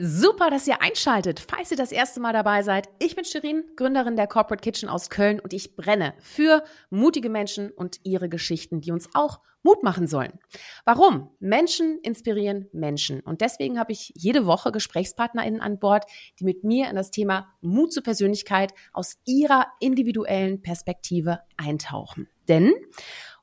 [0.00, 2.88] Super, dass ihr einschaltet, falls ihr das erste Mal dabei seid.
[3.00, 7.72] Ich bin Shirin, Gründerin der Corporate Kitchen aus Köln und ich brenne für mutige Menschen
[7.72, 10.38] und ihre Geschichten, die uns auch Mut machen sollen.
[10.84, 11.30] Warum?
[11.40, 13.20] Menschen inspirieren Menschen.
[13.20, 16.04] Und deswegen habe ich jede Woche GesprächspartnerInnen an Bord,
[16.38, 22.28] die mit mir in das Thema Mut zur Persönlichkeit aus ihrer individuellen Perspektive eintauchen.
[22.46, 22.72] Denn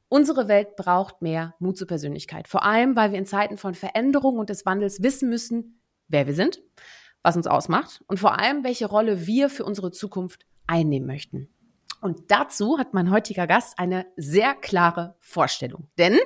[0.08, 2.48] Unsere Welt braucht mehr Mut zur Persönlichkeit.
[2.48, 6.34] Vor allem, weil wir in Zeiten von Veränderung und des Wandels wissen müssen, wer wir
[6.34, 6.62] sind,
[7.24, 11.50] was uns ausmacht und vor allem, welche Rolle wir für unsere Zukunft einnehmen möchten.
[12.02, 15.88] Und dazu hat mein heutiger Gast eine sehr klare Vorstellung.
[15.98, 16.18] Denn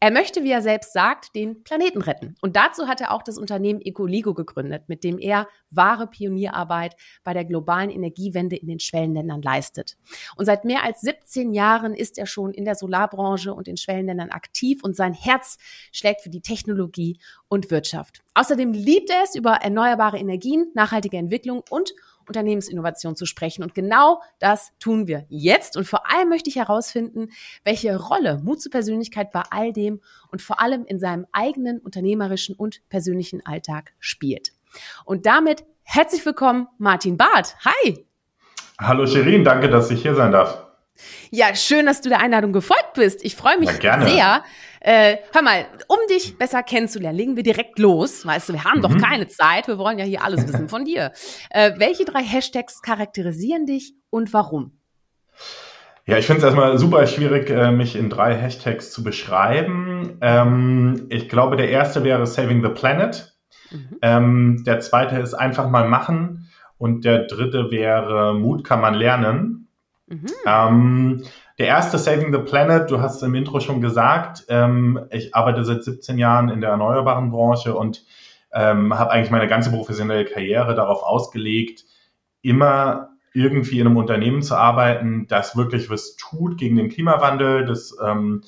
[0.00, 2.36] er möchte, wie er selbst sagt, den Planeten retten.
[2.40, 6.94] Und dazu hat er auch das Unternehmen Ecoligo gegründet, mit dem er wahre Pionierarbeit
[7.24, 9.96] bei der globalen Energiewende in den Schwellenländern leistet.
[10.36, 14.30] Und seit mehr als 17 Jahren ist er schon in der Solarbranche und in Schwellenländern
[14.30, 15.58] aktiv und sein Herz
[15.90, 18.22] schlägt für die Technologie und Wirtschaft.
[18.34, 21.92] Außerdem liebt er es, über erneuerbare Energien, nachhaltige Entwicklung und
[22.28, 23.62] Unternehmensinnovation zu sprechen.
[23.62, 25.76] Und genau das tun wir jetzt.
[25.76, 27.30] Und vor allem möchte ich herausfinden,
[27.64, 32.54] welche Rolle Mut zur Persönlichkeit bei all dem und vor allem in seinem eigenen unternehmerischen
[32.54, 34.52] und persönlichen Alltag spielt.
[35.04, 37.56] Und damit herzlich willkommen, Martin Barth.
[37.64, 38.06] Hi!
[38.78, 40.64] Hallo Shirin, danke, dass ich hier sein darf.
[41.30, 43.24] Ja, schön, dass du der Einladung gefolgt bist.
[43.24, 44.44] Ich freue mich sehr.
[44.80, 48.24] Äh, hör mal, um dich besser kennenzulernen, legen wir direkt los.
[48.24, 48.82] Weißt du, wir haben mhm.
[48.82, 49.68] doch keine Zeit.
[49.68, 51.12] Wir wollen ja hier alles wissen von dir.
[51.50, 54.72] Äh, welche drei Hashtags charakterisieren dich und warum?
[56.06, 60.16] Ja, ich finde es erstmal super schwierig, äh, mich in drei Hashtags zu beschreiben.
[60.22, 63.34] Ähm, ich glaube, der erste wäre Saving the Planet.
[63.70, 63.98] Mhm.
[64.00, 66.48] Ähm, der zweite ist einfach mal machen.
[66.78, 69.68] Und der dritte wäre Mut kann man lernen.
[70.06, 70.26] Mhm.
[70.46, 71.24] Ähm,
[71.58, 75.64] der erste Saving the Planet, du hast es im Intro schon gesagt, ähm, ich arbeite
[75.64, 78.04] seit 17 Jahren in der erneuerbaren Branche und
[78.52, 81.84] ähm, habe eigentlich meine ganze professionelle Karriere darauf ausgelegt,
[82.42, 87.96] immer irgendwie in einem Unternehmen zu arbeiten, das wirklich was tut gegen den Klimawandel, das
[88.02, 88.42] ähm,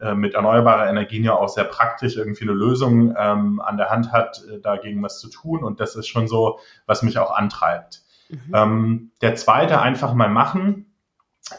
[0.00, 4.12] äh, mit erneuerbarer Energien ja auch sehr praktisch irgendwie eine Lösung ähm, an der Hand
[4.12, 5.62] hat, äh, dagegen was zu tun.
[5.62, 8.02] Und das ist schon so, was mich auch antreibt.
[8.28, 8.52] Mhm.
[8.52, 10.86] Ähm, der zweite, einfach mal machen.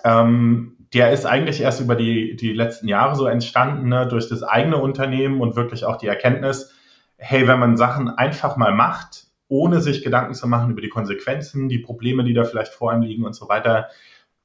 [0.03, 4.43] Ähm, der ist eigentlich erst über die, die letzten Jahre so entstanden, ne, durch das
[4.43, 6.73] eigene Unternehmen und wirklich auch die Erkenntnis,
[7.17, 11.69] hey, wenn man Sachen einfach mal macht, ohne sich Gedanken zu machen über die Konsequenzen,
[11.69, 13.87] die Probleme, die da vielleicht vor einem liegen und so weiter,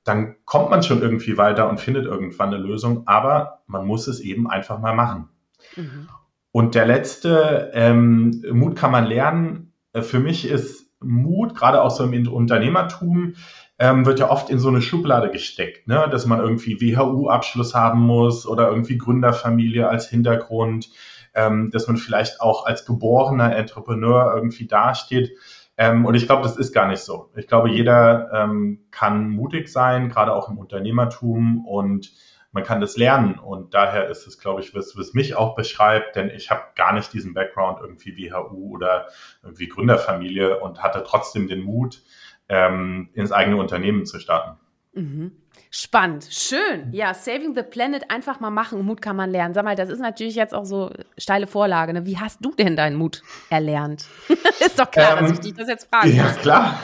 [0.05, 4.21] dann kommt man schon irgendwie weiter und findet irgendwann eine Lösung, aber man muss es
[4.21, 5.29] eben einfach mal machen.
[5.77, 6.09] Mhm.
[6.51, 9.73] Und der letzte, ähm, Mut kann man lernen.
[9.95, 13.35] Für mich ist Mut, gerade auch so im Unternehmertum,
[13.79, 16.09] ähm, wird ja oft in so eine Schublade gesteckt, ne?
[16.11, 20.91] dass man irgendwie WHU-Abschluss haben muss oder irgendwie Gründerfamilie als Hintergrund,
[21.35, 25.33] ähm, dass man vielleicht auch als geborener Entrepreneur irgendwie dasteht.
[25.77, 27.31] Ähm, und ich glaube, das ist gar nicht so.
[27.35, 32.13] Ich glaube, jeder ähm, kann mutig sein, gerade auch im Unternehmertum und
[32.53, 33.39] man kann das lernen.
[33.39, 36.93] Und daher ist es, glaube ich, was, was mich auch beschreibt, denn ich habe gar
[36.93, 39.09] nicht diesen Background irgendwie WHU oder
[39.43, 42.03] irgendwie Gründerfamilie und hatte trotzdem den Mut,
[42.49, 44.59] ähm, ins eigene Unternehmen zu starten.
[44.95, 45.33] Mhm.
[45.71, 46.93] Spannend, schön.
[46.93, 48.85] Ja, Saving the Planet einfach mal machen.
[48.85, 49.55] Mut kann man lernen.
[49.55, 51.95] Sag mal, das ist natürlich jetzt auch so steile Vorlage.
[51.95, 52.05] Ne?
[52.05, 54.05] Wie hast du denn deinen Mut erlernt?
[54.61, 56.11] ist doch klar, ähm, dass ich dich das jetzt frage.
[56.11, 56.79] Ja, klar.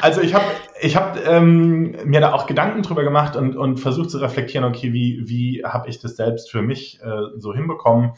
[0.00, 0.44] Also ich habe
[0.80, 4.92] ich hab, ähm, mir da auch Gedanken drüber gemacht und, und versucht zu reflektieren, okay,
[4.92, 7.06] wie, wie habe ich das selbst für mich äh,
[7.36, 8.14] so hinbekommen?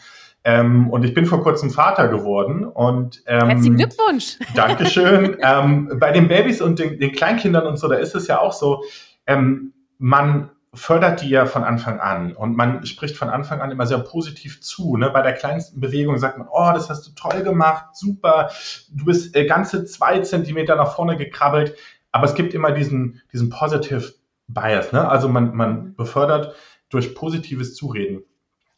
[0.48, 2.64] Ähm, und ich bin vor kurzem Vater geworden.
[2.64, 4.38] Und, ähm, Herzlichen Glückwunsch.
[4.54, 5.36] Dankeschön.
[5.42, 8.54] ähm, bei den Babys und den, den, Kleinkindern und so, da ist es ja auch
[8.54, 8.82] so,
[9.26, 13.84] ähm, man fördert die ja von Anfang an und man spricht von Anfang an immer
[13.84, 14.96] sehr positiv zu.
[14.96, 15.10] Ne?
[15.10, 18.50] Bei der kleinsten Bewegung sagt man, oh, das hast du toll gemacht, super,
[18.90, 21.74] du bist äh, ganze zwei Zentimeter nach vorne gekrabbelt.
[22.10, 24.14] Aber es gibt immer diesen, diesen Positive
[24.46, 24.92] Bias.
[24.92, 25.06] Ne?
[25.06, 26.54] Also man, man befördert
[26.88, 28.22] durch positives Zureden.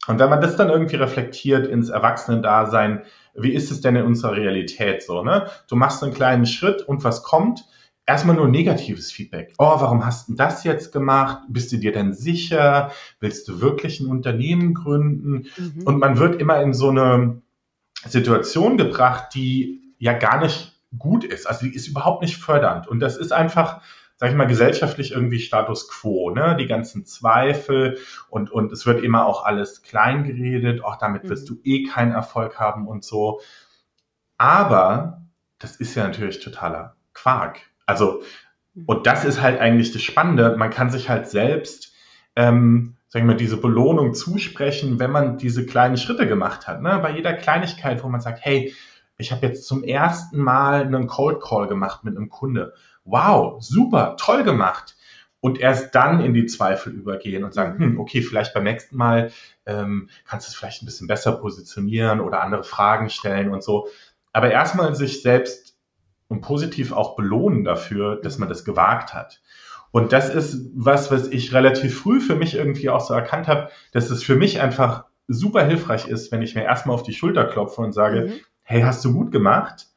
[0.07, 3.03] Und wenn man das dann irgendwie reflektiert ins Erwachsenendasein,
[3.35, 5.47] wie ist es denn in unserer Realität so, ne?
[5.69, 7.65] Du machst einen kleinen Schritt und was kommt?
[8.05, 9.53] Erstmal nur negatives Feedback.
[9.59, 11.43] Oh, warum hast du das jetzt gemacht?
[11.49, 12.91] Bist du dir denn sicher?
[13.19, 15.45] Willst du wirklich ein Unternehmen gründen?
[15.55, 15.83] Mhm.
[15.85, 17.41] Und man wird immer in so eine
[18.05, 21.45] Situation gebracht, die ja gar nicht gut ist.
[21.47, 22.87] Also die ist überhaupt nicht fördernd.
[22.87, 23.81] Und das ist einfach,
[24.21, 26.55] sag ich mal, gesellschaftlich irgendwie Status quo, ne?
[26.57, 27.97] Die ganzen Zweifel
[28.29, 31.55] und, und es wird immer auch alles klein geredet, auch damit wirst mhm.
[31.55, 33.41] du eh keinen Erfolg haben und so.
[34.37, 35.23] Aber
[35.59, 37.59] das ist ja natürlich totaler Quark.
[37.85, 38.21] Also
[38.73, 38.83] Mhm.
[38.85, 40.55] Und das ist halt eigentlich das Spannende.
[40.57, 41.93] Man kann sich halt selbst,
[42.35, 46.81] ähm, sagen wir mal, diese Belohnung zusprechen, wenn man diese kleinen Schritte gemacht hat.
[46.81, 46.99] Ne?
[47.01, 48.73] Bei jeder Kleinigkeit, wo man sagt, hey,
[49.17, 52.73] ich habe jetzt zum ersten Mal einen Cold Call gemacht mit einem Kunde.
[53.03, 54.95] Wow, super, toll gemacht.
[55.39, 59.31] Und erst dann in die Zweifel übergehen und sagen, hm, okay, vielleicht beim nächsten Mal
[59.65, 63.87] ähm, kannst du es vielleicht ein bisschen besser positionieren oder andere Fragen stellen und so.
[64.33, 65.75] Aber erstmal sich selbst
[66.27, 69.41] und positiv auch belohnen dafür, dass man das gewagt hat.
[69.91, 73.69] Und das ist was, was ich relativ früh für mich irgendwie auch so erkannt habe,
[73.91, 77.45] dass es für mich einfach super hilfreich ist, wenn ich mir erstmal auf die Schulter
[77.45, 78.31] klopfe und sage, mhm.
[78.63, 79.87] hey, hast du gut gemacht?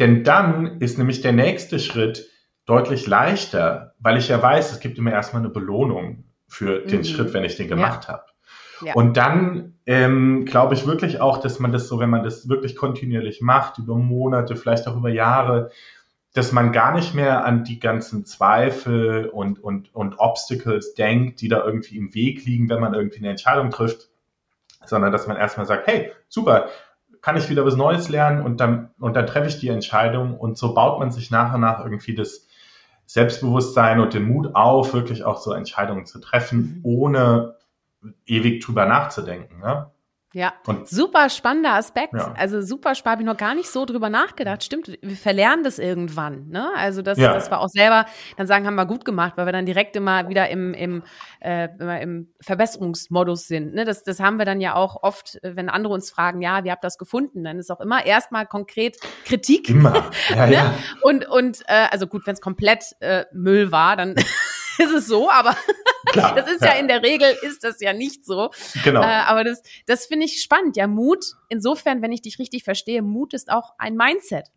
[0.00, 2.28] Denn dann ist nämlich der nächste Schritt
[2.66, 7.04] deutlich leichter, weil ich ja weiß, es gibt immer erstmal eine Belohnung für den mhm.
[7.04, 8.14] Schritt, wenn ich den gemacht ja.
[8.14, 8.24] habe.
[8.82, 8.94] Ja.
[8.94, 12.76] Und dann ähm, glaube ich wirklich auch, dass man das so, wenn man das wirklich
[12.76, 15.70] kontinuierlich macht, über Monate, vielleicht auch über Jahre,
[16.32, 21.48] dass man gar nicht mehr an die ganzen Zweifel und, und, und Obstacles denkt, die
[21.48, 24.08] da irgendwie im Weg liegen, wenn man irgendwie eine Entscheidung trifft,
[24.86, 26.68] sondern dass man erstmal sagt, hey, super,
[27.22, 30.56] kann ich wieder was Neues lernen und dann, und dann treffe ich die Entscheidung und
[30.56, 32.46] so baut man sich nach und nach irgendwie das
[33.06, 36.80] Selbstbewusstsein und den Mut auf, wirklich auch so Entscheidungen zu treffen, mhm.
[36.84, 37.56] ohne
[38.26, 39.58] ewig drüber nachzudenken.
[39.60, 39.90] Ne?
[40.32, 42.14] Ja, und, super spannender Aspekt.
[42.14, 42.34] Ja.
[42.36, 44.62] Also super spannend, habe ich noch gar nicht so drüber nachgedacht.
[44.62, 46.48] Stimmt, wir verlernen das irgendwann.
[46.48, 46.70] Ne?
[46.76, 47.34] Also das, ja.
[47.34, 48.06] das war auch selber,
[48.36, 51.02] dann sagen, haben wir gut gemacht, weil wir dann direkt immer wieder im, im,
[51.40, 53.74] äh, immer im Verbesserungsmodus sind.
[53.74, 53.84] Ne?
[53.84, 56.84] Das, das haben wir dann ja auch oft, wenn andere uns fragen, ja, wie habt
[56.84, 57.42] ihr das gefunden?
[57.42, 59.68] Dann ist auch immer erstmal konkret Kritik.
[59.68, 60.10] Immer.
[60.30, 60.52] Ja, ne?
[60.52, 60.74] ja.
[61.02, 64.14] Und, und äh, also gut, wenn es komplett äh, Müll war, dann
[64.84, 65.56] ist es so, aber
[66.06, 66.74] Klar, das ist ja.
[66.74, 66.80] ja.
[66.80, 68.50] in der Regel ist das ja nicht so.
[68.84, 69.02] Genau.
[69.02, 70.76] Äh, aber das, das finde ich spannend.
[70.76, 74.50] Ja, Mut, insofern, wenn ich dich richtig verstehe, Mut ist auch ein Mindset.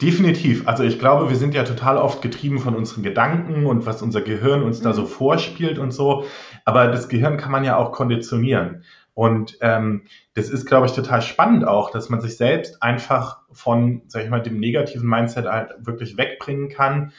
[0.00, 0.66] Definitiv.
[0.66, 4.22] Also ich glaube, wir sind ja total oft getrieben von unseren Gedanken und was unser
[4.22, 4.84] Gehirn uns mhm.
[4.84, 5.08] da so mhm.
[5.08, 6.24] vorspielt und so.
[6.64, 8.84] Aber das Gehirn kann man ja auch konditionieren.
[9.12, 14.02] Und ähm, das ist, glaube ich, total spannend auch, dass man sich selbst einfach von,
[14.06, 17.12] sag ich mal, dem negativen Mindset halt wirklich wegbringen kann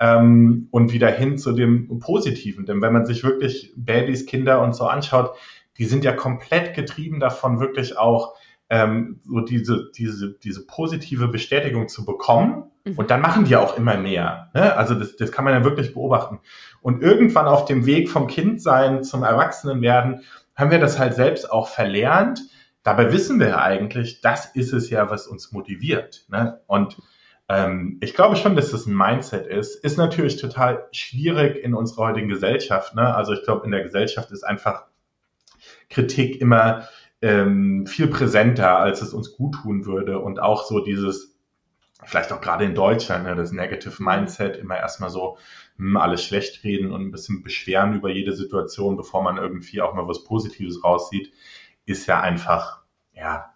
[0.00, 2.66] ähm, und wieder hin zu dem Positiven.
[2.66, 5.32] Denn wenn man sich wirklich Babys, Kinder und so anschaut,
[5.78, 8.34] die sind ja komplett getrieben davon, wirklich auch
[8.70, 12.64] ähm, so diese, diese, diese positive Bestätigung zu bekommen.
[12.84, 12.94] Mhm.
[12.96, 14.50] Und dann machen die auch immer mehr.
[14.54, 14.74] Ne?
[14.76, 16.40] Also das, das kann man ja wirklich beobachten.
[16.80, 20.22] Und irgendwann auf dem Weg vom Kindsein zum Erwachsenenwerden
[20.54, 22.42] haben wir das halt selbst auch verlernt.
[22.82, 26.26] Dabei wissen wir ja eigentlich, das ist es ja, was uns motiviert.
[26.28, 26.60] Ne?
[26.66, 26.98] Und
[27.48, 29.82] ähm, ich glaube schon, dass das ein Mindset ist.
[29.82, 32.94] Ist natürlich total schwierig in unserer heutigen Gesellschaft.
[32.94, 33.14] Ne?
[33.14, 34.84] Also ich glaube, in der Gesellschaft ist einfach
[35.88, 36.86] Kritik immer
[37.22, 40.18] ähm, viel präsenter, als es uns gut tun würde.
[40.18, 41.38] Und auch so dieses,
[42.04, 45.38] vielleicht auch gerade in Deutschland, ne, das Negative Mindset, immer erstmal so
[45.78, 49.94] hm, alles schlecht reden und ein bisschen beschweren über jede Situation, bevor man irgendwie auch
[49.94, 51.32] mal was Positives raussieht,
[51.86, 52.82] ist ja einfach,
[53.14, 53.54] ja,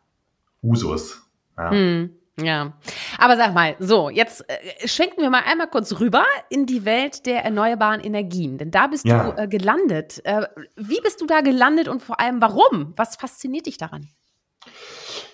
[0.62, 1.31] Usus.
[1.59, 1.71] Ja.
[1.71, 2.17] Hm.
[2.40, 2.73] Ja,
[3.19, 7.26] aber sag mal, so, jetzt äh, schwenken wir mal einmal kurz rüber in die Welt
[7.26, 9.31] der erneuerbaren Energien, denn da bist ja.
[9.31, 10.23] du äh, gelandet.
[10.25, 10.46] Äh,
[10.76, 12.94] wie bist du da gelandet und vor allem warum?
[12.96, 14.08] Was fasziniert dich daran?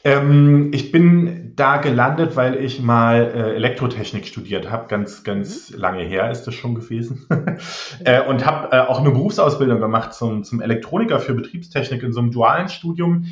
[0.05, 5.79] Ähm, ich bin da gelandet, weil ich mal äh, Elektrotechnik studiert habe, ganz, ganz mhm.
[5.79, 7.26] lange her ist das schon gewesen.
[8.05, 12.21] äh, und habe äh, auch eine Berufsausbildung gemacht zum, zum Elektroniker für Betriebstechnik in so
[12.21, 13.26] einem dualen Studium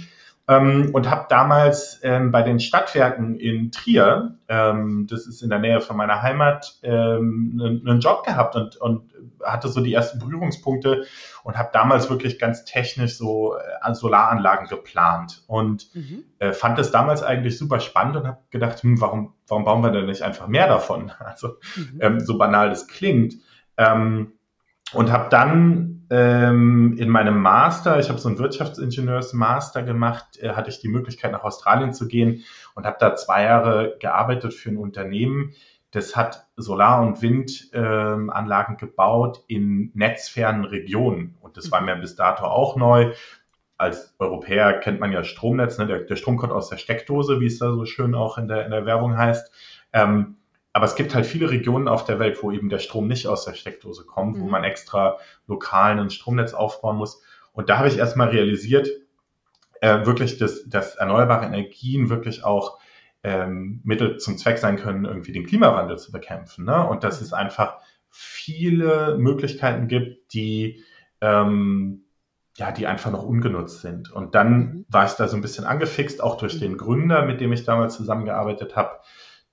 [0.48, 5.58] ähm, und habe damals ähm, bei den Stadtwerken in Trier, ähm, das ist in der
[5.58, 9.12] Nähe von meiner Heimat, ähm, einen, einen Job gehabt und, und
[9.44, 11.04] hatte so die ersten Berührungspunkte
[11.42, 16.24] und habe damals wirklich ganz technisch so äh, Solaranlagen geplant und mhm.
[16.38, 19.90] äh, fand das damals eigentlich super spannend und habe gedacht, hm, warum, warum bauen wir
[19.90, 21.12] denn nicht einfach mehr davon?
[21.26, 21.98] Also mhm.
[22.00, 23.34] ähm, so banal das klingt.
[23.76, 24.32] Ähm,
[24.92, 30.70] und habe dann ähm, in meinem Master, ich habe so einen Wirtschaftsingenieursmaster gemacht, äh, hatte
[30.70, 32.44] ich die Möglichkeit nach Australien zu gehen
[32.75, 35.54] und habe da zwei Jahre gearbeitet für ein Unternehmen,
[35.90, 41.36] das hat Solar- und Windanlagen ähm, gebaut in netzfernen Regionen.
[41.40, 43.12] Und das war mir bis dato auch neu.
[43.78, 45.86] Als Europäer kennt man ja Stromnetz, ne?
[45.86, 48.64] der, der Strom kommt aus der Steckdose, wie es da so schön auch in der,
[48.66, 49.50] in der Werbung heißt.
[49.92, 50.36] Ähm,
[50.76, 53.47] aber es gibt halt viele Regionen auf der Welt, wo eben der Strom nicht aus
[53.47, 54.42] der Steckdose kommt, mhm.
[54.42, 55.16] wo man extra
[55.47, 57.23] lokal ein Stromnetz aufbauen muss.
[57.54, 58.87] Und da habe ich erstmal realisiert,
[59.80, 62.78] äh, wirklich, dass, dass erneuerbare Energien wirklich auch
[63.23, 66.66] ähm, Mittel zum Zweck sein können, irgendwie den Klimawandel zu bekämpfen.
[66.66, 66.87] Ne?
[66.87, 67.78] Und dass es einfach
[68.11, 70.85] viele Möglichkeiten gibt, die
[71.23, 72.04] ähm,
[72.59, 74.12] ja, die einfach noch ungenutzt sind.
[74.12, 74.87] Und dann mhm.
[74.90, 76.61] war ich da so ein bisschen angefixt, auch durch mhm.
[76.61, 79.00] den Gründer, mit dem ich damals zusammengearbeitet habe,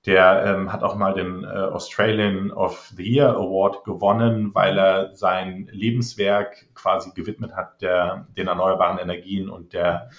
[0.05, 5.15] Der ähm, hat auch mal den äh, Australian of the Year Award gewonnen, weil er
[5.15, 10.10] sein Lebenswerk quasi gewidmet hat der, den erneuerbaren Energien und der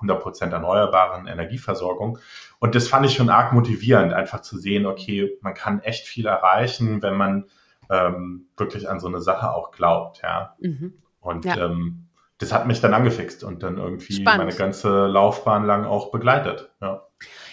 [0.00, 2.18] 100% erneuerbaren Energieversorgung.
[2.60, 6.26] Und das fand ich schon arg motivierend, einfach zu sehen, okay, man kann echt viel
[6.26, 7.46] erreichen, wenn man
[7.90, 10.22] ähm, wirklich an so eine Sache auch glaubt.
[10.22, 10.54] Ja.
[10.60, 10.94] Mhm.
[11.20, 11.66] Und ja.
[11.66, 12.01] Ähm,
[12.42, 14.46] das hat mich dann angefixt und dann irgendwie Spannend.
[14.46, 16.70] meine ganze Laufbahn lang auch begleitet.
[16.80, 17.06] Ja.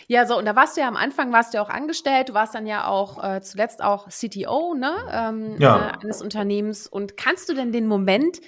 [0.07, 2.33] Ja, so, und da warst du ja am Anfang, warst du ja auch angestellt, du
[2.33, 5.91] warst dann ja auch äh, zuletzt auch CTO ne, ähm, ja.
[5.91, 6.87] äh, eines Unternehmens.
[6.87, 8.41] Und kannst du denn den Moment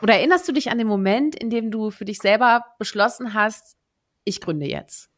[0.00, 3.76] oder erinnerst du dich an den Moment, in dem du für dich selber beschlossen hast,
[4.24, 5.10] ich gründe jetzt?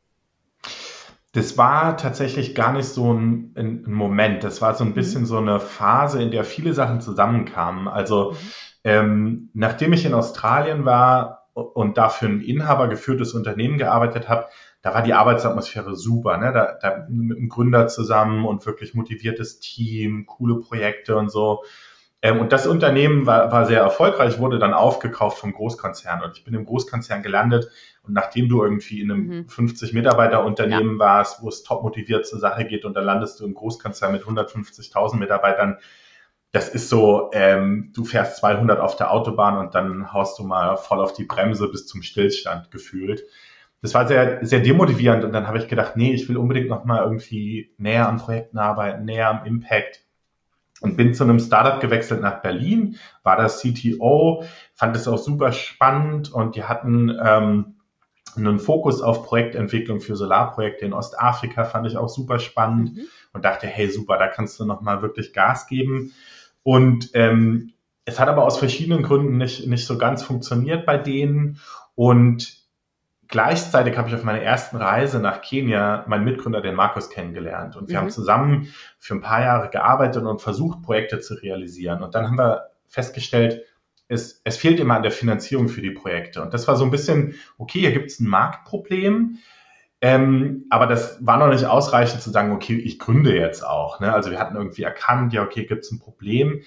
[1.31, 4.43] Das war tatsächlich gar nicht so ein, ein Moment.
[4.43, 4.95] Das war so ein mhm.
[4.95, 5.27] bisschen mhm.
[5.27, 7.87] so eine Phase, in der viele Sachen zusammenkamen.
[7.87, 8.37] Also mhm.
[8.85, 14.47] Ähm, nachdem ich in Australien war und dafür ein inhabergeführtes Unternehmen gearbeitet habe,
[14.83, 16.53] da war die Arbeitsatmosphäre super, ne?
[16.53, 21.65] Da, da mit einem Gründer zusammen und wirklich motiviertes Team, coole Projekte und so.
[22.21, 26.23] Ähm, und das Unternehmen war, war sehr erfolgreich, wurde dann aufgekauft vom Großkonzern.
[26.23, 27.71] Und ich bin im Großkonzern gelandet.
[28.03, 29.47] Und nachdem du irgendwie in einem mhm.
[29.47, 30.99] 50-Mitarbeiter-Unternehmen ja.
[30.99, 34.25] warst, wo es top motiviert zur Sache geht, und dann landest du im Großkonzern mit
[34.25, 35.79] 150.000 Mitarbeitern,
[36.55, 40.77] das ist so, ähm, du fährst 200 auf der Autobahn und dann haust du mal
[40.77, 43.25] voll auf die Bremse bis zum Stillstand gefühlt
[43.85, 47.03] das war sehr, sehr demotivierend und dann habe ich gedacht, nee, ich will unbedingt nochmal
[47.03, 50.01] irgendwie näher an Projekten arbeiten, näher am Impact
[50.81, 54.43] und bin zu einem Startup gewechselt nach Berlin, war das CTO,
[54.73, 57.75] fand es auch super spannend und die hatten ähm,
[58.37, 63.03] einen Fokus auf Projektentwicklung für Solarprojekte in Ostafrika, fand ich auch super spannend mhm.
[63.35, 66.15] und dachte, hey, super, da kannst du nochmal wirklich Gas geben.
[66.65, 71.61] Und ähm, es hat aber aus verschiedenen Gründen nicht, nicht so ganz funktioniert bei denen
[71.95, 72.65] und
[73.29, 77.75] Gleichzeitig habe ich auf meiner ersten Reise nach Kenia meinen Mitgründer, den Markus, kennengelernt.
[77.75, 78.03] Und wir mhm.
[78.03, 82.03] haben zusammen für ein paar Jahre gearbeitet und versucht, Projekte zu realisieren.
[82.03, 83.65] Und dann haben wir festgestellt,
[84.09, 86.43] es, es fehlt immer an der Finanzierung für die Projekte.
[86.43, 89.39] Und das war so ein bisschen, okay, hier gibt es ein Marktproblem.
[90.05, 94.01] Ähm, aber das war noch nicht ausreichend zu sagen, okay, ich gründe jetzt auch.
[94.01, 94.13] Ne?
[94.13, 96.61] Also wir hatten irgendwie erkannt, ja, okay, gibt es ein Problem.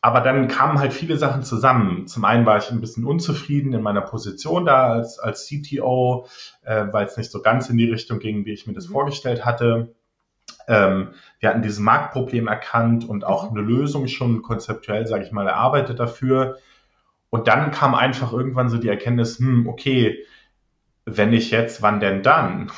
[0.00, 2.06] Aber dann kamen halt viele Sachen zusammen.
[2.06, 6.28] Zum einen war ich ein bisschen unzufrieden in meiner Position da als, als CTO,
[6.62, 8.92] äh, weil es nicht so ganz in die Richtung ging, wie ich mir das mhm.
[8.92, 9.96] vorgestellt hatte.
[10.68, 11.08] Ähm,
[11.40, 13.58] wir hatten dieses Marktproblem erkannt und auch mhm.
[13.58, 16.58] eine Lösung schon konzeptuell, sage ich mal, erarbeitet dafür.
[17.28, 20.24] Und dann kam einfach irgendwann so die Erkenntnis, hm, okay,
[21.04, 22.70] wenn nicht jetzt, wann denn dann?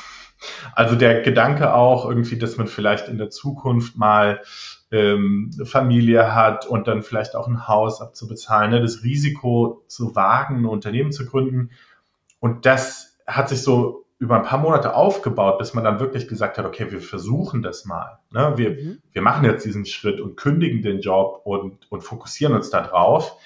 [0.73, 4.41] Also der Gedanke auch irgendwie, dass man vielleicht in der Zukunft mal
[4.91, 8.81] ähm, Familie hat und dann vielleicht auch ein Haus abzubezahlen, ne?
[8.81, 11.71] das Risiko zu wagen, ein Unternehmen zu gründen.
[12.39, 16.57] Und das hat sich so über ein paar Monate aufgebaut, bis man dann wirklich gesagt
[16.57, 18.19] hat, okay, wir versuchen das mal.
[18.31, 18.53] Ne?
[18.55, 18.99] Wir, mhm.
[19.11, 23.37] wir machen jetzt diesen Schritt und kündigen den Job und, und fokussieren uns da drauf.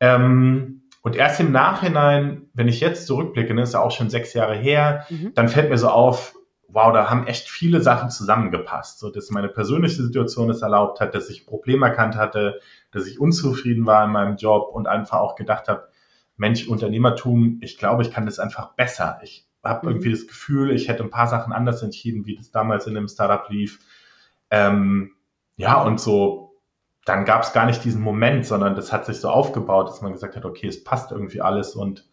[0.00, 4.34] Ähm, und erst im Nachhinein, wenn ich jetzt zurückblicke, ne, ist ja auch schon sechs
[4.34, 5.32] Jahre her, mhm.
[5.34, 6.34] dann fällt mir so auf,
[6.68, 11.14] wow, da haben echt viele Sachen zusammengepasst, so dass meine persönliche Situation es erlaubt hat,
[11.14, 15.34] dass ich Probleme erkannt hatte, dass ich unzufrieden war in meinem Job und einfach auch
[15.34, 15.88] gedacht habe,
[16.36, 19.18] Mensch, Unternehmertum, ich glaube, ich kann das einfach besser.
[19.22, 19.92] Ich habe mhm.
[19.92, 23.08] irgendwie das Gefühl, ich hätte ein paar Sachen anders entschieden, wie das damals in dem
[23.08, 23.80] Startup lief.
[24.50, 25.12] Ähm,
[25.56, 26.47] ja, und so,
[27.08, 30.12] dann gab es gar nicht diesen Moment, sondern das hat sich so aufgebaut, dass man
[30.12, 32.04] gesagt hat, okay, es passt irgendwie alles und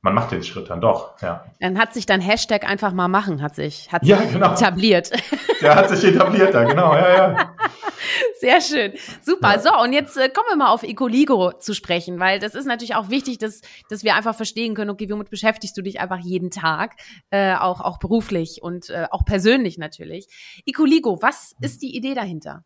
[0.00, 1.44] man macht den Schritt dann doch, ja.
[1.60, 4.52] Dann hat sich dann Hashtag einfach mal machen, hat sich, hat sich ja, genau.
[4.52, 5.10] etabliert.
[5.60, 7.54] Der hat sich etabliert da, genau, ja, ja.
[8.40, 8.92] Sehr schön.
[9.22, 9.54] Super.
[9.54, 9.58] Ja.
[9.58, 12.94] So, und jetzt äh, kommen wir mal auf Ecoligo zu sprechen, weil das ist natürlich
[12.94, 13.60] auch wichtig, dass,
[13.90, 16.94] dass wir einfach verstehen können, okay, womit beschäftigst du dich einfach jeden Tag,
[17.30, 20.28] äh, auch, auch beruflich und äh, auch persönlich natürlich.
[20.64, 22.62] Ecoligo, was ist die Idee dahinter?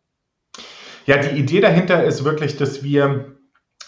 [1.05, 3.35] Ja, die Idee dahinter ist wirklich, dass wir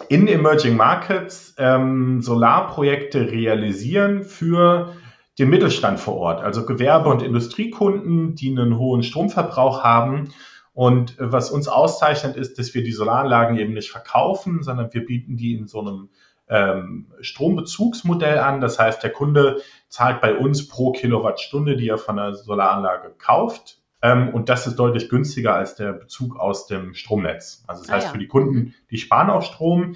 [0.10, 4.94] in Emerging Markets ähm, Solarprojekte realisieren für
[5.40, 10.34] den Mittelstand vor Ort, also Gewerbe- und Industriekunden, die einen hohen Stromverbrauch haben.
[10.74, 15.38] Und was uns auszeichnet, ist, dass wir die Solaranlagen eben nicht verkaufen, sondern wir bieten
[15.38, 16.10] die in so einem
[16.50, 18.60] ähm, Strombezugsmodell an.
[18.60, 23.80] Das heißt, der Kunde zahlt bei uns pro Kilowattstunde, die er von der Solaranlage kauft,
[24.06, 27.64] ähm, und das ist deutlich günstiger als der Bezug aus dem Stromnetz.
[27.66, 28.12] Also das ah, heißt, ja.
[28.12, 29.96] für die Kunden, die sparen auch Strom.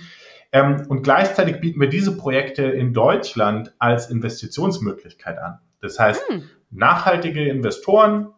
[0.51, 5.59] Ähm, und gleichzeitig bieten wir diese Projekte in Deutschland als Investitionsmöglichkeit an.
[5.79, 6.43] Das heißt, hm.
[6.71, 8.29] nachhaltige Investoren,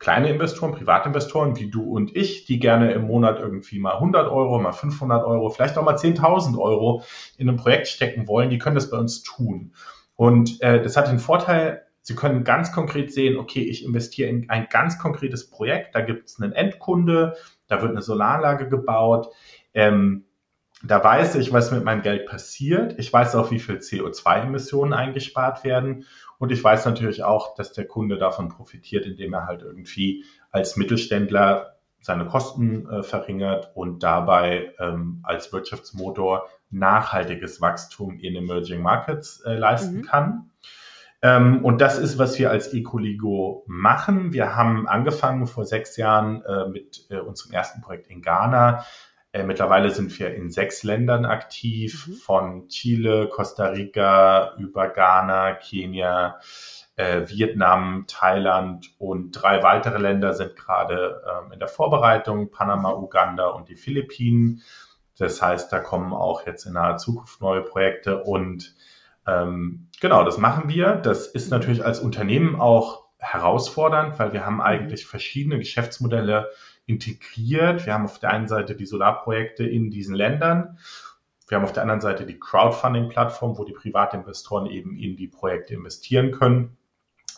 [0.00, 4.58] kleine Investoren, Privatinvestoren wie du und ich, die gerne im Monat irgendwie mal 100 Euro,
[4.58, 7.04] mal 500 Euro, vielleicht auch mal 10.000 Euro
[7.38, 9.74] in ein Projekt stecken wollen, die können das bei uns tun.
[10.16, 14.50] Und äh, das hat den Vorteil, Sie können ganz konkret sehen, okay, ich investiere in
[14.50, 17.34] ein ganz konkretes Projekt, da gibt es einen Endkunde,
[17.66, 19.28] da wird eine Solaranlage gebaut.
[19.72, 20.26] Ähm,
[20.82, 22.98] da weiß ich, was mit meinem Geld passiert.
[22.98, 26.04] Ich weiß auch, wie viel CO2-Emissionen eingespart werden.
[26.36, 30.76] Und ich weiß natürlich auch, dass der Kunde davon profitiert, indem er halt irgendwie als
[30.76, 39.40] Mittelständler seine Kosten äh, verringert und dabei ähm, als Wirtschaftsmotor nachhaltiges Wachstum in Emerging Markets
[39.40, 40.02] äh, leisten mhm.
[40.02, 40.50] kann.
[41.24, 44.34] Ähm, und das ist, was wir als Ecoligo machen.
[44.34, 48.84] Wir haben angefangen vor sechs Jahren äh, mit äh, unserem ersten Projekt in Ghana.
[49.32, 52.12] Äh, mittlerweile sind wir in sechs Ländern aktiv, mhm.
[52.12, 56.38] von Chile, Costa Rica über Ghana, Kenia,
[56.96, 63.02] Vietnam, Thailand und drei weitere Länder sind gerade ähm, in der Vorbereitung, Panama, mhm.
[63.02, 64.62] Uganda und die Philippinen.
[65.18, 68.76] Das heißt, da kommen auch jetzt in naher Zukunft neue Projekte und
[69.26, 70.96] ähm, genau, das machen wir.
[70.96, 74.62] Das ist natürlich als Unternehmen auch herausfordernd, weil wir haben mhm.
[74.62, 76.50] eigentlich verschiedene Geschäftsmodelle
[76.86, 77.86] integriert.
[77.86, 80.78] Wir haben auf der einen Seite die Solarprojekte in diesen Ländern.
[81.48, 85.74] Wir haben auf der anderen Seite die Crowdfunding-Plattform, wo die Privatinvestoren eben in die Projekte
[85.74, 86.76] investieren können.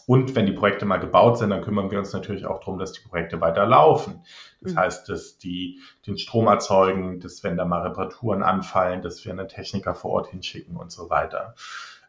[0.07, 2.93] Und wenn die Projekte mal gebaut sind, dann kümmern wir uns natürlich auch darum, dass
[2.93, 4.23] die Projekte weiter laufen.
[4.61, 4.79] Das mhm.
[4.79, 9.49] heißt, dass die den Strom erzeugen, dass wenn da mal Reparaturen anfallen, dass wir einen
[9.49, 11.57] Techniker vor Ort hinschicken und so weiter.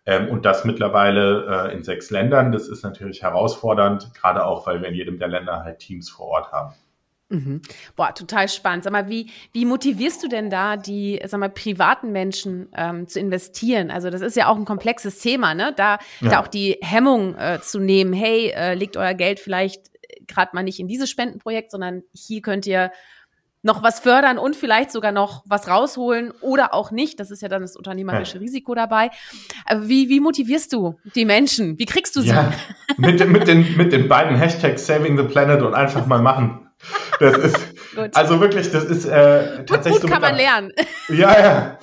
[0.06, 2.52] Ähm, und das mittlerweile äh, in sechs Ländern.
[2.52, 6.28] Das ist natürlich herausfordernd, gerade auch, weil wir in jedem der Länder halt Teams vor
[6.28, 6.76] Ort haben.
[7.30, 7.62] Mhm.
[7.96, 8.86] Boah, total spannend.
[8.86, 13.20] Sag mal, wie, wie motivierst du denn da die, sag mal, privaten Menschen ähm, zu
[13.20, 13.92] investieren?
[13.92, 15.74] Also das ist ja auch ein komplexes Thema, ne?
[15.76, 16.30] Da, ja.
[16.30, 20.52] da auch die Hemmung äh, zu nehmen, hey, äh, legt euer Geld vielleicht äh, gerade
[20.54, 22.92] mal nicht in dieses Spendenprojekt, sondern hier könnt ihr
[23.64, 27.20] noch was fördern und vielleicht sogar noch was rausholen oder auch nicht.
[27.20, 28.40] Das ist ja dann das unternehmerische ja.
[28.40, 29.10] Risiko dabei.
[29.82, 31.78] Wie, wie motivierst du die Menschen?
[31.78, 32.30] Wie kriegst du sie?
[32.30, 32.54] Ja,
[32.98, 36.67] mit, mit, den, mit den beiden Hashtags Saving the Planet und einfach mal machen.
[37.20, 37.58] Das ist,
[38.14, 40.02] also wirklich, das ist äh, tatsächlich.
[40.02, 40.72] Gut, gut so kann man lernen.
[41.10, 41.80] Ja, ja.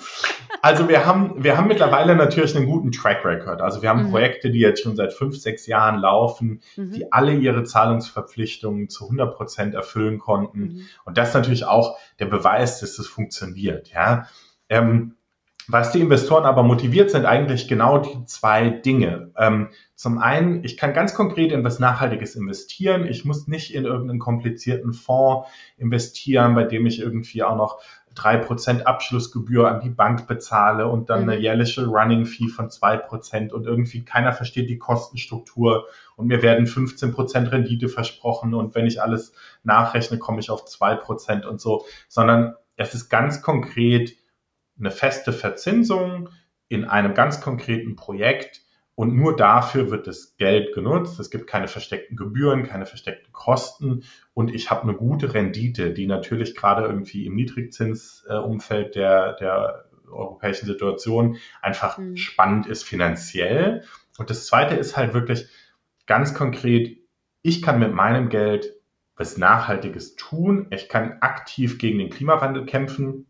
[0.63, 3.61] Also wir haben, wir haben mittlerweile natürlich einen guten Track Record.
[3.61, 4.11] Also wir haben mhm.
[4.11, 6.93] Projekte, die jetzt schon seit fünf, sechs Jahren laufen, mhm.
[6.93, 10.61] die alle ihre Zahlungsverpflichtungen zu 100 Prozent erfüllen konnten.
[10.61, 10.87] Mhm.
[11.05, 13.93] Und das ist natürlich auch der Beweis, dass das funktioniert.
[13.93, 14.29] Ja.
[14.69, 15.17] Ähm,
[15.69, 19.31] was die Investoren aber motiviert, sind eigentlich genau die zwei Dinge.
[19.37, 23.07] Ähm, zum einen, ich kann ganz konkret in was Nachhaltiges investieren.
[23.07, 27.81] Ich muss nicht in irgendeinen komplizierten Fonds investieren, bei dem ich irgendwie auch noch
[28.15, 31.31] drei Prozent Abschlussgebühr an die Bank bezahle und dann mhm.
[31.31, 36.43] eine jährliche Running Fee von zwei Prozent und irgendwie keiner versteht die Kostenstruktur und mir
[36.43, 39.33] werden 15 Prozent Rendite versprochen und wenn ich alles
[39.65, 44.15] nachrechne, komme ich auf zwei Prozent und so, sondern es ist ganz konkret
[44.79, 46.29] eine feste Verzinsung
[46.69, 48.63] in einem ganz konkreten Projekt
[48.97, 51.19] und nur dafür wird das Geld genutzt.
[51.19, 56.07] Es gibt keine versteckten Gebühren, keine versteckten Kosten und ich habe eine gute Rendite, die
[56.07, 62.17] natürlich gerade irgendwie im Niedrigzinsumfeld der, der europäischen Situation einfach mhm.
[62.17, 63.83] spannend ist finanziell.
[64.19, 65.49] Und das Zweite ist halt wirklich
[66.07, 66.99] ganz konkret,
[67.43, 68.75] ich kann mit meinem Geld
[69.17, 70.67] was Nachhaltiges tun.
[70.71, 73.27] Ich kann aktiv gegen den Klimawandel kämpfen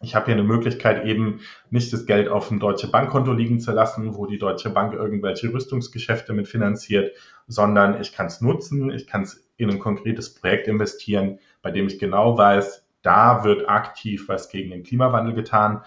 [0.00, 3.72] ich habe hier eine Möglichkeit, eben nicht das Geld auf dem Deutsche Bankkonto liegen zu
[3.72, 9.06] lassen, wo die Deutsche Bank irgendwelche Rüstungsgeschäfte mit finanziert, sondern ich kann es nutzen, ich
[9.06, 14.28] kann es in ein konkretes Projekt investieren, bei dem ich genau weiß, da wird aktiv
[14.28, 15.82] was gegen den Klimawandel getan.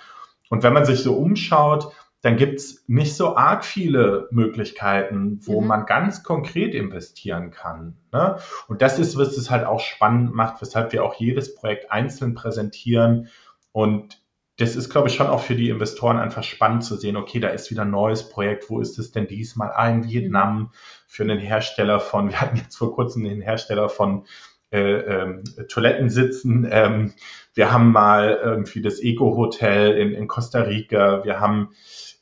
[0.50, 1.92] Und wenn man sich so umschaut,
[2.22, 5.68] dann gibt es nicht so arg viele Möglichkeiten, wo mhm.
[5.68, 7.98] man ganz konkret investieren kann.
[8.12, 8.38] Ne?
[8.68, 12.34] Und das ist, was es halt auch spannend macht, weshalb wir auch jedes Projekt einzeln
[12.34, 13.30] präsentieren
[13.78, 14.20] und
[14.58, 17.50] das ist, glaube ich, schon auch für die Investoren einfach spannend zu sehen, okay, da
[17.50, 19.72] ist wieder ein neues Projekt, wo ist es denn diesmal?
[19.72, 20.72] Ah, in Vietnam
[21.06, 24.26] für einen Hersteller von, wir hatten jetzt vor kurzem den Hersteller von
[24.72, 26.68] äh, ähm, Toilettensitzen.
[26.72, 27.14] Ähm,
[27.54, 31.70] wir haben mal irgendwie das Eco-Hotel in, in Costa Rica, wir haben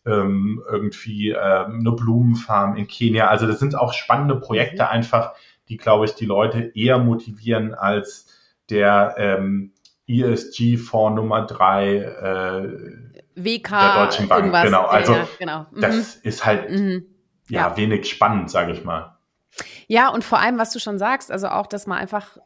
[0.06, 3.30] ähm, irgendwie ähm, eine Blumenfarm in Kenia.
[3.30, 4.90] Also das sind auch spannende Projekte mhm.
[4.90, 5.36] einfach,
[5.70, 8.28] die, glaube ich, die Leute eher motivieren als
[8.70, 9.72] der ähm,
[10.08, 14.40] ESG-Fonds Nummer drei äh, WK der Deutschen Bank.
[14.40, 14.66] Irgendwas.
[14.66, 15.66] Genau, also ja, genau.
[15.72, 15.82] Mhm.
[15.82, 17.06] das ist halt mhm.
[17.50, 19.18] ja, ja, wenig spannend, sage ich mal.
[19.88, 22.38] Ja, und vor allem, was du schon sagst, also auch, dass man einfach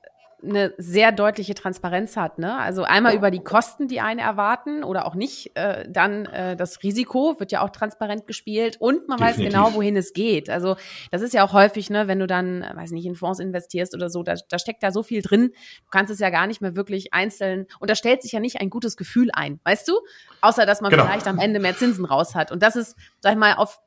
[0.44, 2.40] eine sehr deutliche Transparenz hat.
[2.40, 2.58] Ne?
[2.58, 5.56] Also einmal über die Kosten, die einen erwarten oder auch nicht.
[5.56, 9.46] Äh, dann äh, das Risiko wird ja auch transparent gespielt und man Definitiv.
[9.46, 10.50] weiß genau, wohin es geht.
[10.50, 10.76] Also
[11.12, 14.10] das ist ja auch häufig, ne, wenn du dann, weiß nicht, in Fonds investierst oder
[14.10, 15.52] so, da, da steckt da so viel drin.
[15.84, 18.62] Du kannst es ja gar nicht mehr wirklich einzeln und da stellt sich ja nicht
[18.62, 20.00] ein gutes Gefühl ein, weißt du?
[20.42, 21.04] Außer dass man genau.
[21.04, 22.52] vielleicht am Ende mehr Zinsen raus hat.
[22.52, 23.80] Und das ist, sag ich mal, auf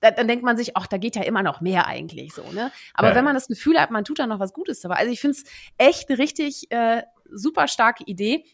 [0.00, 2.72] da, dann denkt man sich, ach, da geht ja immer noch mehr eigentlich so, ne?
[2.94, 3.14] Aber ja.
[3.14, 4.96] wenn man das Gefühl hat, man tut da noch was Gutes dabei.
[4.96, 5.44] Also ich finde es
[5.78, 8.44] echt eine richtig äh, super starke Idee.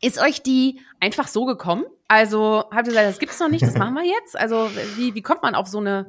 [0.00, 1.84] Ist euch die einfach so gekommen?
[2.08, 4.38] Also habt ihr gesagt, das gibt's noch nicht, das machen wir jetzt?
[4.38, 6.06] Also wie, wie kommt man auf so eine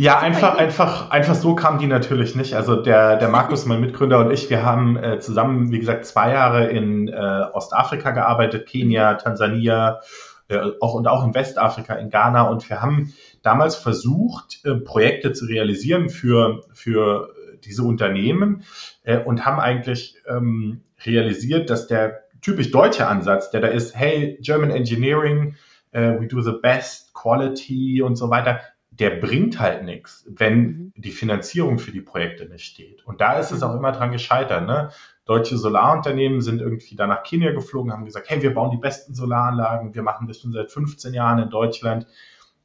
[0.00, 2.54] ja, einfach, einfach, einfach so kam die natürlich nicht.
[2.54, 6.30] Also der, der Markus, mein Mitgründer und ich, wir haben äh, zusammen, wie gesagt, zwei
[6.30, 9.98] Jahre in äh, Ostafrika gearbeitet, Kenia, Tansania,
[10.46, 12.42] äh, auch und auch in Westafrika, in Ghana.
[12.42, 18.64] Und wir haben damals versucht, äh, Projekte zu realisieren für, für diese Unternehmen
[19.02, 24.38] äh, und haben eigentlich ähm, realisiert, dass der typisch deutsche Ansatz, der da ist, hey,
[24.40, 25.56] German Engineering,
[25.94, 30.92] uh, we do the best quality und so weiter, der bringt halt nichts, wenn mhm.
[30.96, 33.04] die Finanzierung für die Projekte nicht steht.
[33.06, 33.78] Und da ist es auch mhm.
[33.78, 34.66] immer dran gescheitert.
[34.66, 34.90] Ne?
[35.24, 39.14] Deutsche Solarunternehmen sind irgendwie da nach Kenia geflogen, haben gesagt, hey, wir bauen die besten
[39.14, 42.06] Solaranlagen, wir machen das schon seit 15 Jahren in Deutschland.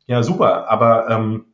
[0.06, 1.46] Ja, super, aber ähm,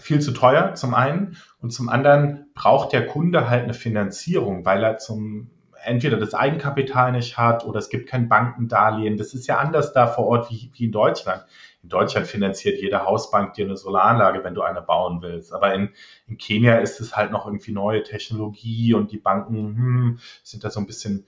[0.00, 4.82] viel zu teuer zum einen und zum anderen braucht der Kunde halt eine Finanzierung, weil
[4.82, 5.50] er zum
[5.84, 9.16] entweder das Eigenkapital nicht hat oder es gibt kein Bankendarlehen.
[9.16, 11.44] Das ist ja anders da vor Ort wie, wie in Deutschland.
[11.82, 15.52] In Deutschland finanziert jede Hausbank dir eine Solaranlage, wenn du eine bauen willst.
[15.52, 15.90] Aber in,
[16.26, 20.70] in Kenia ist es halt noch irgendwie neue Technologie und die Banken hm, sind da
[20.70, 21.26] so ein bisschen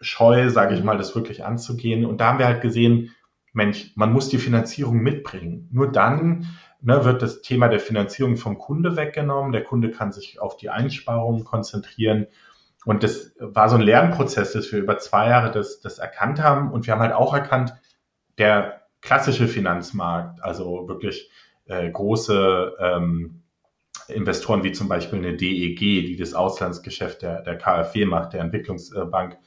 [0.00, 2.04] scheu, sage ich mal, das wirklich anzugehen.
[2.04, 3.14] Und da haben wir halt gesehen,
[3.56, 5.68] Mensch, man muss die Finanzierung mitbringen.
[5.72, 6.46] Nur dann
[6.82, 9.52] ne, wird das Thema der Finanzierung vom Kunde weggenommen.
[9.52, 12.26] Der Kunde kann sich auf die Einsparungen konzentrieren.
[12.84, 16.70] Und das war so ein Lernprozess, dass wir über zwei Jahre das, das erkannt haben.
[16.70, 17.74] Und wir haben halt auch erkannt,
[18.36, 21.30] der klassische Finanzmarkt, also wirklich
[21.64, 23.42] äh, große ähm,
[24.08, 29.38] Investoren wie zum Beispiel eine DEG, die das Auslandsgeschäft der, der KfW macht, der Entwicklungsbank,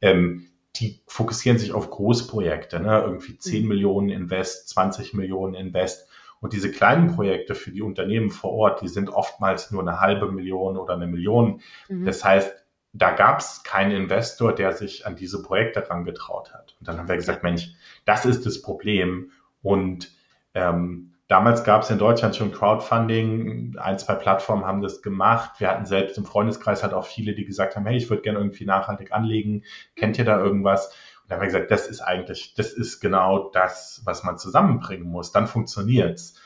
[0.00, 0.46] ähm,
[0.80, 3.02] die fokussieren sich auf Großprojekte, ne?
[3.02, 3.68] irgendwie 10 mhm.
[3.68, 6.08] Millionen Invest, 20 Millionen Invest.
[6.40, 10.30] Und diese kleinen Projekte für die Unternehmen vor Ort, die sind oftmals nur eine halbe
[10.30, 11.60] Million oder eine Million.
[11.88, 12.04] Mhm.
[12.04, 12.52] Das heißt,
[12.92, 16.76] da gab es keinen Investor, der sich an diese Projekte herangetraut hat.
[16.78, 19.32] Und dann haben wir gesagt, Mensch, das ist das Problem.
[19.62, 20.12] Und
[20.54, 23.76] ähm, damals gab es in Deutschland schon Crowdfunding.
[23.78, 25.52] Ein, zwei Plattformen haben das gemacht.
[25.58, 28.38] Wir hatten selbst im Freundeskreis halt auch viele, die gesagt haben, hey, ich würde gerne
[28.38, 29.64] irgendwie nachhaltig anlegen.
[29.96, 30.86] Kennt ihr da irgendwas?
[31.22, 35.08] Und dann haben wir gesagt, das ist eigentlich, das ist genau das, was man zusammenbringen
[35.08, 35.32] muss.
[35.32, 36.40] Dann funktioniert's.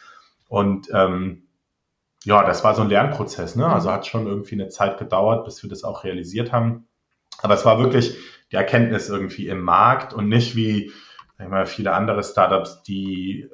[0.48, 1.46] Und ähm,
[2.24, 3.56] ja, das war so ein Lernprozess.
[3.56, 3.66] Ne?
[3.66, 6.86] Also hat schon irgendwie eine Zeit gedauert, bis wir das auch realisiert haben.
[7.42, 8.16] Aber es war wirklich
[8.50, 10.92] die Erkenntnis irgendwie im Markt und nicht wie
[11.40, 13.48] sag ich mal, viele andere Startups, die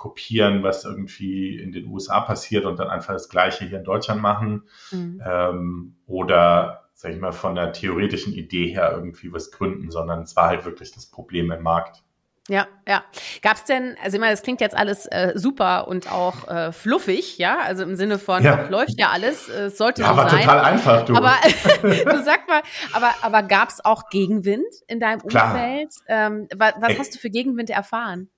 [0.00, 4.22] kopieren, was irgendwie in den USA passiert und dann einfach das Gleiche hier in Deutschland
[4.22, 4.62] machen.
[4.90, 5.22] Mhm.
[5.22, 10.34] Ähm, oder, sag ich mal, von der theoretischen Idee her irgendwie was gründen, sondern es
[10.36, 12.02] war halt wirklich das Problem im Markt.
[12.48, 13.04] Ja, ja.
[13.42, 16.72] Gab es denn, also ich meine, das klingt jetzt alles äh, super und auch äh,
[16.72, 18.68] fluffig, ja, also im Sinne von ja.
[18.70, 20.40] läuft ja alles, äh, sollte ja, so war sein.
[20.40, 21.14] total einfach, du.
[21.14, 21.34] Aber
[21.82, 22.62] du sag mal,
[22.94, 25.52] aber aber gab es auch Gegenwind in deinem Klar.
[25.52, 25.92] Umfeld?
[26.08, 28.30] Ähm, was, was hast du für Gegenwind erfahren?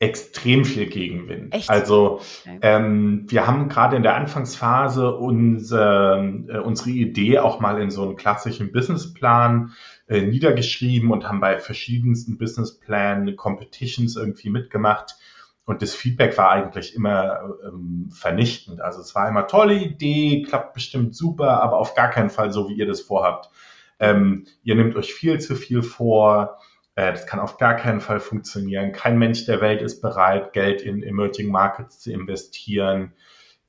[0.00, 1.52] Extrem viel Gegenwind.
[1.52, 1.68] Echt?
[1.68, 2.20] Also
[2.62, 8.04] ähm, wir haben gerade in der Anfangsphase unser, äh, unsere Idee auch mal in so
[8.04, 9.72] einen klassischen Businessplan
[10.06, 15.16] äh, niedergeschrieben und haben bei verschiedensten Businessplan Competitions irgendwie mitgemacht.
[15.64, 18.80] Und das Feedback war eigentlich immer ähm, vernichtend.
[18.80, 22.68] Also es war immer tolle Idee, klappt bestimmt super, aber auf gar keinen Fall so,
[22.68, 23.50] wie ihr das vorhabt.
[23.98, 26.56] Ähm, ihr nehmt euch viel zu viel vor.
[26.98, 28.90] Äh, das kann auf gar keinen Fall funktionieren.
[28.90, 33.12] Kein Mensch der Welt ist bereit, Geld in Emerging Markets zu investieren.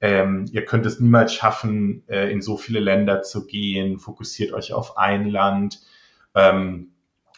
[0.02, 4.00] Ähm, ihr könnt es niemals schaffen, äh, in so viele Länder zu gehen.
[4.00, 5.80] Fokussiert euch auf ein Land.
[6.34, 6.94] Ähm,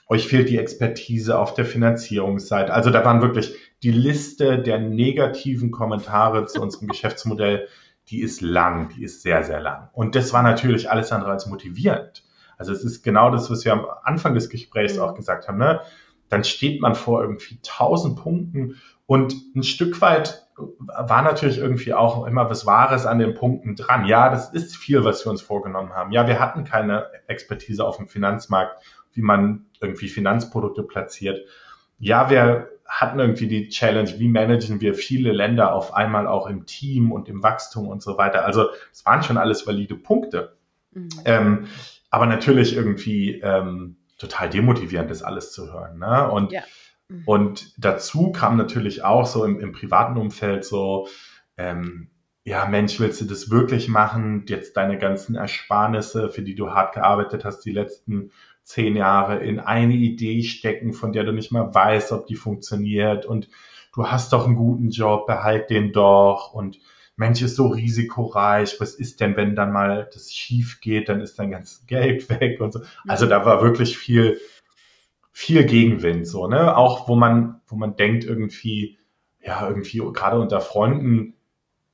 [0.07, 2.73] euch fehlt die Expertise auf der Finanzierungsseite.
[2.73, 7.67] Also da waren wirklich die Liste der negativen Kommentare zu unserem Geschäftsmodell,
[8.07, 9.89] die ist lang, die ist sehr, sehr lang.
[9.91, 12.23] Und das war natürlich alles andere als motivierend.
[12.61, 15.01] Also es ist genau das, was wir am Anfang des Gesprächs mhm.
[15.01, 15.57] auch gesagt haben.
[15.57, 15.81] Ne?
[16.29, 22.27] Dann steht man vor irgendwie tausend Punkten und ein Stück weit war natürlich irgendwie auch
[22.27, 24.05] immer was Wahres an den Punkten dran.
[24.05, 26.11] Ja, das ist viel, was wir uns vorgenommen haben.
[26.11, 31.47] Ja, wir hatten keine Expertise auf dem Finanzmarkt, wie man irgendwie Finanzprodukte platziert.
[31.97, 36.67] Ja, wir hatten irgendwie die Challenge, wie managen wir viele Länder auf einmal auch im
[36.67, 38.45] Team und im Wachstum und so weiter.
[38.45, 40.57] Also es waren schon alles valide Punkte.
[40.91, 41.09] Mhm.
[41.25, 41.67] Ähm,
[42.11, 45.97] aber natürlich irgendwie ähm, total demotivierend, das alles zu hören.
[45.97, 46.29] Ne?
[46.29, 46.61] Und ja.
[47.11, 47.23] Mhm.
[47.25, 51.07] Und dazu kam natürlich auch so im, im privaten Umfeld so,
[51.57, 52.09] ähm,
[52.43, 54.45] ja, Mensch, willst du das wirklich machen?
[54.47, 58.31] Jetzt deine ganzen Ersparnisse, für die du hart gearbeitet hast, die letzten
[58.63, 63.25] zehn Jahre in eine Idee stecken, von der du nicht mal weißt, ob die funktioniert.
[63.25, 63.49] Und
[63.93, 66.53] du hast doch einen guten Job, behalt den doch.
[66.53, 66.79] Und
[67.21, 71.37] Mensch ist so risikoreich, was ist denn, wenn dann mal das schief geht, dann ist
[71.37, 72.81] dein ganzes Geld weg und so.
[73.07, 74.39] Also da war wirklich viel,
[75.31, 76.75] viel Gegenwind, so, ne?
[76.75, 78.97] Auch wo man, wo man denkt irgendwie,
[79.39, 81.35] ja, irgendwie gerade unter Freunden,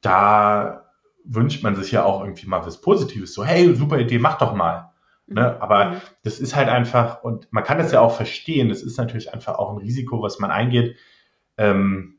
[0.02, 0.86] da
[1.26, 4.56] wünscht man sich ja auch irgendwie mal was Positives, so, hey, super Idee, mach doch
[4.56, 4.94] mal.
[5.28, 5.42] Ne?
[5.42, 5.62] Mhm.
[5.62, 6.02] Aber mhm.
[6.24, 9.56] das ist halt einfach, und man kann das ja auch verstehen, das ist natürlich einfach
[9.56, 10.96] auch ein Risiko, was man eingeht.
[11.58, 12.17] Ähm,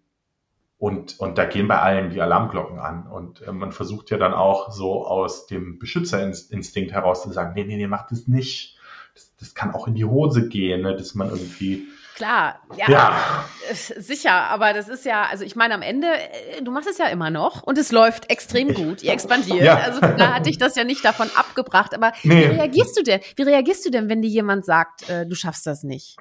[0.79, 3.07] und, und da gehen bei allen die Alarmglocken an.
[3.07, 7.65] Und äh, man versucht ja dann auch so aus dem Beschützerinstinkt heraus zu sagen, nee,
[7.65, 8.77] nee, nee, mach das nicht.
[9.15, 10.95] Das, das kann auch in die Hose gehen, ne?
[10.95, 15.83] dass man irgendwie Klar, ja, ja, sicher, aber das ist ja, also ich meine, am
[15.83, 19.63] Ende, äh, du machst es ja immer noch und es läuft extrem gut, ihr expandiert.
[19.63, 19.77] Ja.
[19.77, 21.95] Also da hat dich das ja nicht davon abgebracht.
[21.95, 22.51] Aber nee.
[22.51, 23.21] wie reagierst du denn?
[23.37, 26.17] Wie reagierst du denn, wenn dir jemand sagt, äh, du schaffst das nicht?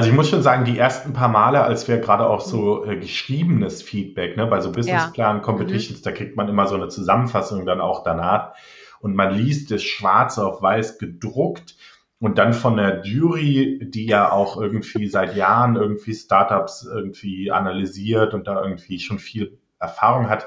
[0.00, 2.96] Also ich muss schon sagen, die ersten paar Male, als wir gerade auch so äh,
[2.96, 5.42] geschriebenes Feedback, ne, bei so Businessplan ja.
[5.42, 6.04] Competitions, mhm.
[6.04, 8.54] da kriegt man immer so eine Zusammenfassung dann auch danach
[9.00, 11.76] und man liest es schwarz auf weiß gedruckt
[12.18, 18.32] und dann von der Jury, die ja auch irgendwie seit Jahren irgendwie Startups irgendwie analysiert
[18.32, 20.46] und da irgendwie schon viel Erfahrung hat,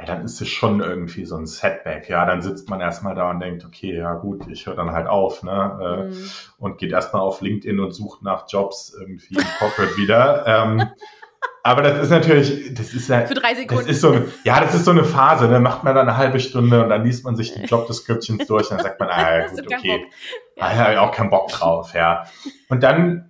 [0.00, 2.08] ja, dann ist es schon irgendwie so ein Setback.
[2.08, 5.06] Ja, dann sitzt man erstmal da und denkt, okay, ja gut, ich höre dann halt
[5.06, 5.78] auf, ne?
[5.80, 6.30] Äh, mhm.
[6.58, 10.46] Und geht erstmal auf LinkedIn und sucht nach Jobs irgendwie im Corporate wieder.
[10.46, 10.88] Ähm,
[11.62, 13.26] aber das ist natürlich, das ist ja.
[13.26, 13.86] Für drei Sekunden.
[13.86, 15.60] Das ist so, ja, das ist so eine Phase, ne?
[15.60, 18.70] Macht man dann eine halbe Stunde und dann liest man sich die Job Descriptions durch
[18.70, 20.06] und dann sagt man, ah, ja, gut, okay.
[20.56, 20.64] Ja.
[20.64, 22.24] Ah, habe ich auch keinen Bock drauf, ja.
[22.68, 23.29] Und dann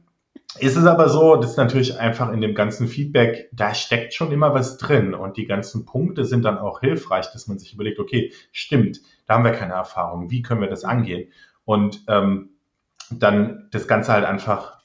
[0.58, 4.32] ist es aber so, das ist natürlich einfach in dem ganzen Feedback, da steckt schon
[4.32, 8.00] immer was drin und die ganzen Punkte sind dann auch hilfreich, dass man sich überlegt,
[8.00, 11.30] okay, stimmt, da haben wir keine Erfahrung, wie können wir das angehen?
[11.64, 12.50] Und ähm,
[13.10, 14.80] dann das Ganze halt einfach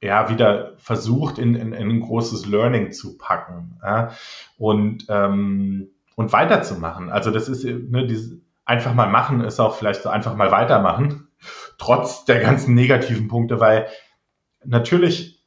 [0.00, 4.10] ja, wieder versucht, in, in, in ein großes Learning zu packen ja,
[4.58, 7.10] und, ähm, und weiterzumachen.
[7.10, 11.28] Also das ist, ne, dieses einfach mal machen ist auch vielleicht so einfach mal weitermachen,
[11.78, 13.86] trotz der ganzen negativen Punkte, weil
[14.64, 15.44] natürlich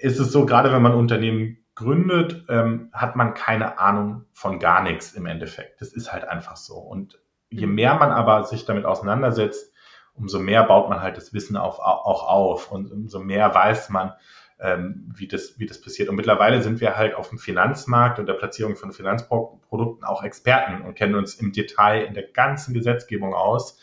[0.00, 4.82] ist es so, gerade wenn man Unternehmen gründet, ähm, hat man keine Ahnung von gar
[4.82, 5.80] nichts im Endeffekt.
[5.80, 6.76] Das ist halt einfach so.
[6.76, 7.20] Und
[7.50, 9.72] je mehr man aber sich damit auseinandersetzt,
[10.14, 14.14] umso mehr baut man halt das Wissen auf, auch auf und umso mehr weiß man,
[14.58, 16.08] ähm, wie, das, wie das passiert.
[16.08, 20.82] Und mittlerweile sind wir halt auf dem Finanzmarkt und der Platzierung von Finanzprodukten auch Experten
[20.82, 23.78] und kennen uns im Detail in der ganzen Gesetzgebung aus,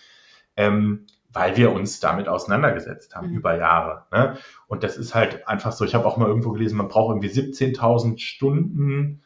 [0.57, 3.37] ähm, weil wir uns damit auseinandergesetzt haben mhm.
[3.37, 4.05] über Jahre.
[4.11, 4.37] Ne?
[4.67, 7.29] Und das ist halt einfach so, ich habe auch mal irgendwo gelesen, man braucht irgendwie
[7.29, 9.22] 17.000 Stunden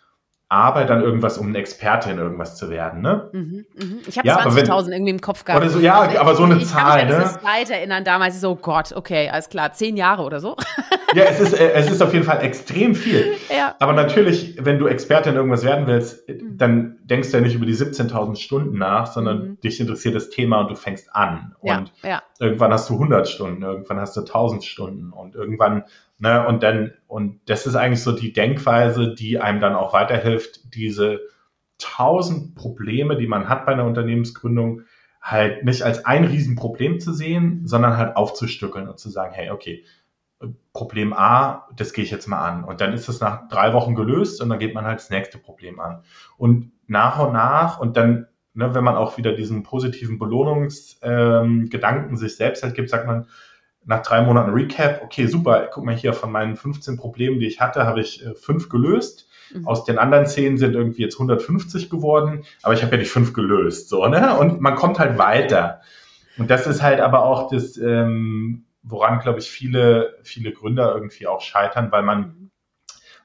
[0.50, 3.30] Arbeit an irgendwas, um ein Experte in irgendwas zu werden, ne?
[3.34, 4.00] Mhm, mhm.
[4.08, 5.62] Ich habe ja, 20.000 irgendwie im Kopf gehabt.
[5.62, 7.32] Oder so, ja, also aber so eine ich Zahl, kann mich ne?
[7.38, 10.56] Ich weit erinnern, damals so, Gott, okay, alles klar, zehn Jahre oder so.
[11.14, 13.38] Ja, es ist, äh, es ist auf jeden Fall extrem viel.
[13.50, 13.76] Ja.
[13.80, 16.58] Aber natürlich, wenn du Experte in irgendwas werden willst, mhm.
[16.58, 19.60] dann denkst du ja nicht über die 17.000 Stunden nach, sondern mhm.
[19.62, 21.56] dich interessiert das Thema und du fängst an.
[21.60, 22.24] Und ja, ja.
[22.40, 25.86] irgendwann hast du 100 Stunden, irgendwann hast du 1000 Stunden und irgendwann
[26.20, 26.46] Ne?
[26.48, 31.22] Und dann, und das ist eigentlich so die Denkweise, die einem dann auch weiterhilft, diese
[31.78, 34.82] tausend Probleme, die man hat bei einer Unternehmensgründung,
[35.22, 39.84] halt nicht als ein Riesenproblem zu sehen, sondern halt aufzustückeln und zu sagen, hey, okay,
[40.72, 42.64] Problem A, das gehe ich jetzt mal an.
[42.64, 45.38] Und dann ist es nach drei Wochen gelöst und dann geht man halt das nächste
[45.38, 46.04] Problem an.
[46.38, 52.18] Und nach und nach und dann, ne, wenn man auch wieder diesen positiven Belohnungsgedanken ähm,
[52.18, 53.28] sich selbst halt gibt, sagt man,
[53.88, 57.62] nach drei Monaten Recap, okay, super, guck mal hier, von meinen 15 Problemen, die ich
[57.62, 59.30] hatte, habe ich äh, fünf gelöst.
[59.54, 59.66] Mhm.
[59.66, 63.34] Aus den anderen zehn sind irgendwie jetzt 150 geworden, aber ich habe ja nicht fünf
[63.34, 64.38] gelöst, so, ne?
[64.38, 65.82] Und man kommt halt weiter.
[66.38, 71.26] Und das ist halt aber auch das, ähm, woran, glaube ich, viele, viele Gründer irgendwie
[71.26, 72.52] auch scheitern, weil man,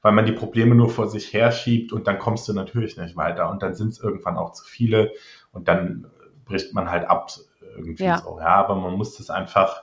[0.01, 3.51] weil man die Probleme nur vor sich herschiebt und dann kommst du natürlich nicht weiter.
[3.51, 5.11] Und dann sind es irgendwann auch zu viele
[5.51, 6.07] und dann
[6.45, 7.31] bricht man halt ab
[7.77, 8.19] irgendwie ja.
[8.19, 8.39] so.
[8.39, 9.83] Ja, aber man muss das einfach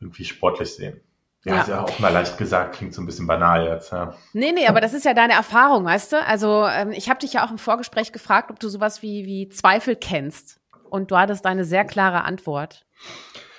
[0.00, 1.00] irgendwie sportlich sehen.
[1.44, 1.60] Ja, ja.
[1.60, 3.92] ist ja auch mal leicht gesagt, klingt so ein bisschen banal jetzt.
[3.92, 4.14] Ja.
[4.32, 6.24] Nee, nee, aber das ist ja deine Erfahrung, weißt du?
[6.24, 9.48] Also ähm, ich habe dich ja auch im Vorgespräch gefragt, ob du sowas wie, wie
[9.48, 10.60] Zweifel kennst.
[10.90, 12.84] Und du hattest eine sehr klare Antwort.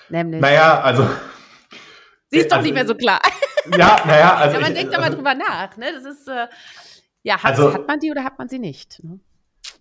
[0.09, 0.41] Nämlich.
[0.41, 1.07] Naja, also.
[2.29, 3.21] Sie ist also, doch nicht mehr so klar.
[3.77, 4.55] Ja, naja, also.
[4.55, 5.87] ja, man ich, denkt aber also, drüber nach, ne?
[5.93, 6.47] Das ist, äh,
[7.23, 9.03] ja, hat, also, hat man die oder hat man sie nicht?
[9.03, 9.19] Ne?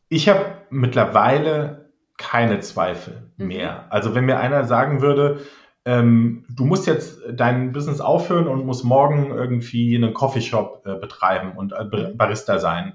[0.08, 3.46] Ich habe mittlerweile keine Zweifel mhm.
[3.46, 3.86] mehr.
[3.90, 5.40] Also wenn mir einer sagen würde,
[5.86, 11.52] ähm, du musst jetzt dein Business aufhören und musst morgen irgendwie einen Coffeeshop äh, betreiben
[11.52, 12.16] und äh, mhm.
[12.16, 12.94] Barista sein,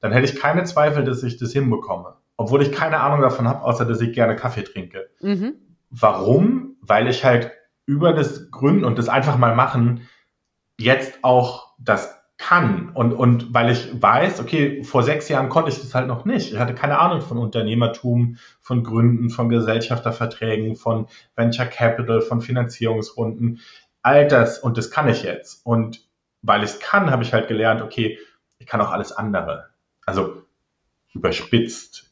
[0.00, 2.16] dann hätte ich keine Zweifel, dass ich das hinbekomme.
[2.36, 5.08] Obwohl ich keine Ahnung davon habe, außer dass ich gerne Kaffee trinke.
[5.20, 5.54] Mhm.
[5.90, 6.76] Warum?
[6.80, 7.52] Weil ich halt
[7.86, 10.08] über das Gründen und das einfach mal machen
[10.80, 15.80] jetzt auch das kann und, und weil ich weiß, okay, vor sechs Jahren konnte ich
[15.80, 16.52] das halt noch nicht.
[16.52, 23.60] Ich hatte keine Ahnung von Unternehmertum, von Gründen, von Gesellschafterverträgen, von Venture Capital, von Finanzierungsrunden.
[24.02, 25.64] All das und das kann ich jetzt.
[25.64, 26.04] Und
[26.42, 28.18] weil ich es kann, habe ich halt gelernt, okay,
[28.58, 29.68] ich kann auch alles andere.
[30.04, 30.42] Also
[31.14, 32.11] überspitzt.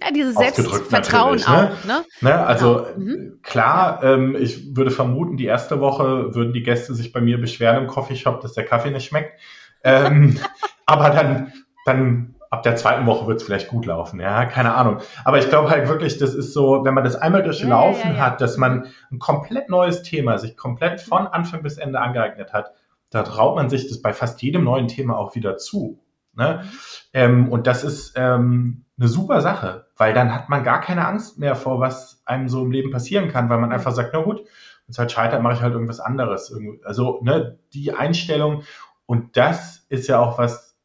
[0.00, 1.46] Ja, dieses Selbstvertrauen ne?
[1.46, 1.84] auch.
[1.86, 2.04] Ne?
[2.20, 2.46] ne?
[2.46, 2.98] Also genau.
[2.98, 3.40] mhm.
[3.42, 7.84] klar, ähm, ich würde vermuten, die erste Woche würden die Gäste sich bei mir beschweren
[7.84, 9.40] im Coffeeshop, dass der Kaffee nicht schmeckt.
[9.82, 10.38] Ähm,
[10.86, 11.52] aber dann,
[11.86, 14.20] dann ab der zweiten Woche wird es vielleicht gut laufen.
[14.20, 14.98] Ja, keine Ahnung.
[15.24, 18.16] Aber ich glaube halt wirklich, das ist so, wenn man das einmal durchlaufen ja, ja,
[18.16, 22.52] ja, hat, dass man ein komplett neues Thema sich komplett von Anfang bis Ende angeeignet
[22.52, 22.72] hat,
[23.10, 26.00] da traut man sich das bei fast jedem neuen Thema auch wieder zu.
[26.34, 26.64] Ne?
[27.12, 31.38] Ähm, und das ist ähm, eine super Sache, weil dann hat man gar keine Angst
[31.38, 34.38] mehr vor, was einem so im Leben passieren kann, weil man einfach sagt, na gut,
[34.38, 36.54] wenn es halt scheitert, mache ich halt irgendwas anderes.
[36.84, 38.62] Also ne, die Einstellung
[39.06, 40.76] und das ist ja auch was,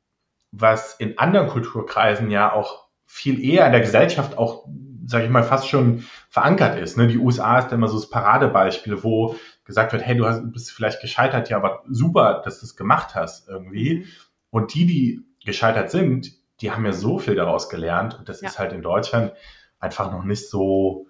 [0.52, 4.68] was in anderen Kulturkreisen ja auch viel eher in der Gesellschaft auch,
[5.06, 6.98] sage ich mal, fast schon verankert ist.
[6.98, 7.08] Ne?
[7.08, 11.02] Die USA ist immer so das Paradebeispiel, wo gesagt wird, hey, du hast, bist vielleicht
[11.02, 14.00] gescheitert, ja, aber super, dass du es gemacht hast irgendwie.
[14.00, 14.06] Mhm.
[14.50, 18.50] Und die, die gescheitert sind, die haben ja so viel daraus gelernt und das ja.
[18.50, 19.34] ist halt in Deutschland
[19.80, 21.08] einfach noch nicht so,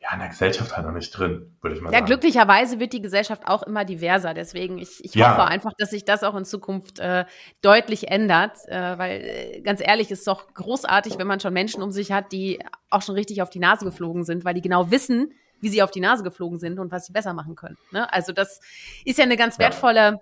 [0.00, 2.04] ja, in der Gesellschaft halt noch nicht drin, würde ich mal ja, sagen.
[2.04, 4.34] Ja, glücklicherweise wird die Gesellschaft auch immer diverser.
[4.34, 5.30] Deswegen, ich, ich ja.
[5.30, 7.24] hoffe einfach, dass sich das auch in Zukunft äh,
[7.62, 8.58] deutlich ändert.
[8.68, 12.30] Äh, weil, äh, ganz ehrlich, ist doch großartig, wenn man schon Menschen um sich hat,
[12.30, 12.60] die
[12.90, 15.90] auch schon richtig auf die Nase geflogen sind, weil die genau wissen, wie sie auf
[15.90, 17.78] die Nase geflogen sind und was sie besser machen können.
[17.90, 18.12] Ne?
[18.12, 18.60] Also das
[19.06, 20.20] ist ja eine ganz wertvolle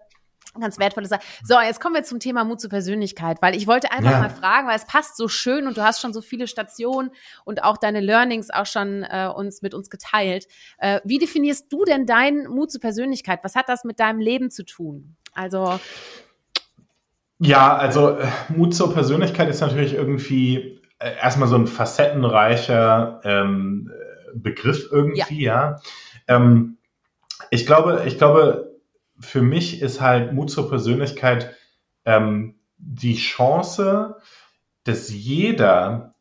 [0.61, 1.23] ganz wertvolle Sache.
[1.43, 4.21] So, jetzt kommen wir zum Thema Mut zur Persönlichkeit, weil ich wollte einfach ja.
[4.21, 7.11] mal fragen, weil es passt so schön und du hast schon so viele Stationen
[7.45, 10.47] und auch deine Learnings auch schon äh, uns mit uns geteilt.
[10.79, 13.41] Äh, wie definierst du denn deinen Mut zur Persönlichkeit?
[13.43, 15.17] Was hat das mit deinem Leben zu tun?
[15.35, 15.79] Also
[17.39, 23.91] ja, also äh, Mut zur Persönlichkeit ist natürlich irgendwie äh, erstmal so ein facettenreicher ähm,
[24.35, 25.77] Begriff irgendwie, ja.
[25.77, 25.81] ja.
[26.29, 26.79] Ähm,
[27.51, 28.74] ich glaube, ich glaube,
[29.19, 31.55] für mich ist halt Mut zur Persönlichkeit
[32.05, 34.17] ähm, die Chance,
[34.85, 36.15] dass jeder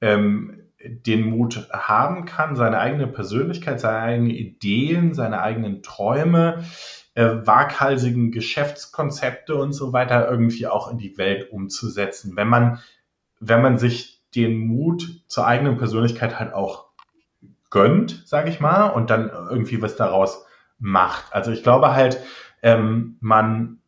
[0.00, 6.64] ähm, den Mut haben kann, seine eigene Persönlichkeit, seine eigenen Ideen, seine eigenen Träume,
[7.14, 12.78] äh, waghalsigen Geschäftskonzepte und so weiter irgendwie auch in die Welt umzusetzen, wenn man,
[13.40, 16.90] wenn man sich den Mut zur eigenen Persönlichkeit halt auch
[17.70, 20.46] gönnt, sage ich mal, und dann irgendwie was daraus
[20.78, 21.32] macht.
[21.32, 22.20] Also ich glaube halt,
[22.62, 23.80] ähm, man,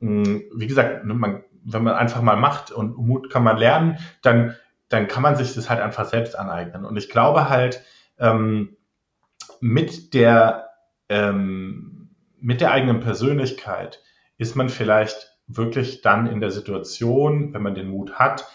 [0.00, 3.56] mh, hm, wie gesagt, ne, man, wenn man einfach mal macht und Mut kann man
[3.56, 4.56] lernen, dann,
[4.88, 6.84] dann kann man sich das halt einfach selbst aneignen.
[6.84, 7.82] Und ich glaube halt,
[8.18, 8.76] ähm,
[9.60, 10.70] mit der,
[11.08, 14.02] ähm, mit der eigenen Persönlichkeit
[14.38, 18.46] ist man vielleicht wirklich dann in der Situation, wenn man den Mut hat,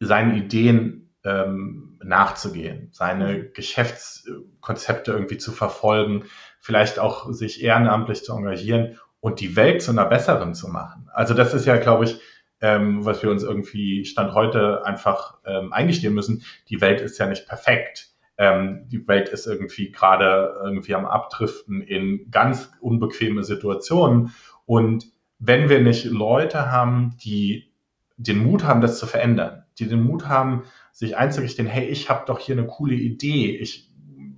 [0.00, 6.24] seinen Ideen ähm, nachzugehen, seine Geschäftskonzepte irgendwie zu verfolgen,
[6.68, 11.08] vielleicht auch sich ehrenamtlich zu engagieren und die Welt zu einer besseren zu machen.
[11.14, 12.20] Also das ist ja, glaube ich,
[12.60, 16.42] ähm, was wir uns irgendwie Stand heute einfach ähm, eingestehen müssen.
[16.68, 18.10] Die Welt ist ja nicht perfekt.
[18.36, 24.34] Ähm, die Welt ist irgendwie gerade irgendwie am Abdriften in ganz unbequeme Situationen.
[24.66, 25.06] Und
[25.38, 27.72] wenn wir nicht Leute haben, die
[28.18, 32.26] den Mut haben, das zu verändern, die den Mut haben, sich einzurichten, hey, ich habe
[32.26, 33.87] doch hier eine coole Idee, ich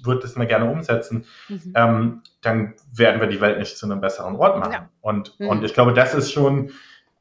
[0.05, 1.73] würde das mal gerne umsetzen, mhm.
[1.75, 4.73] ähm, dann werden wir die Welt nicht zu einem besseren Ort machen.
[4.73, 4.89] Ja.
[5.01, 5.49] Und, mhm.
[5.49, 6.71] und ich glaube, das ist schon,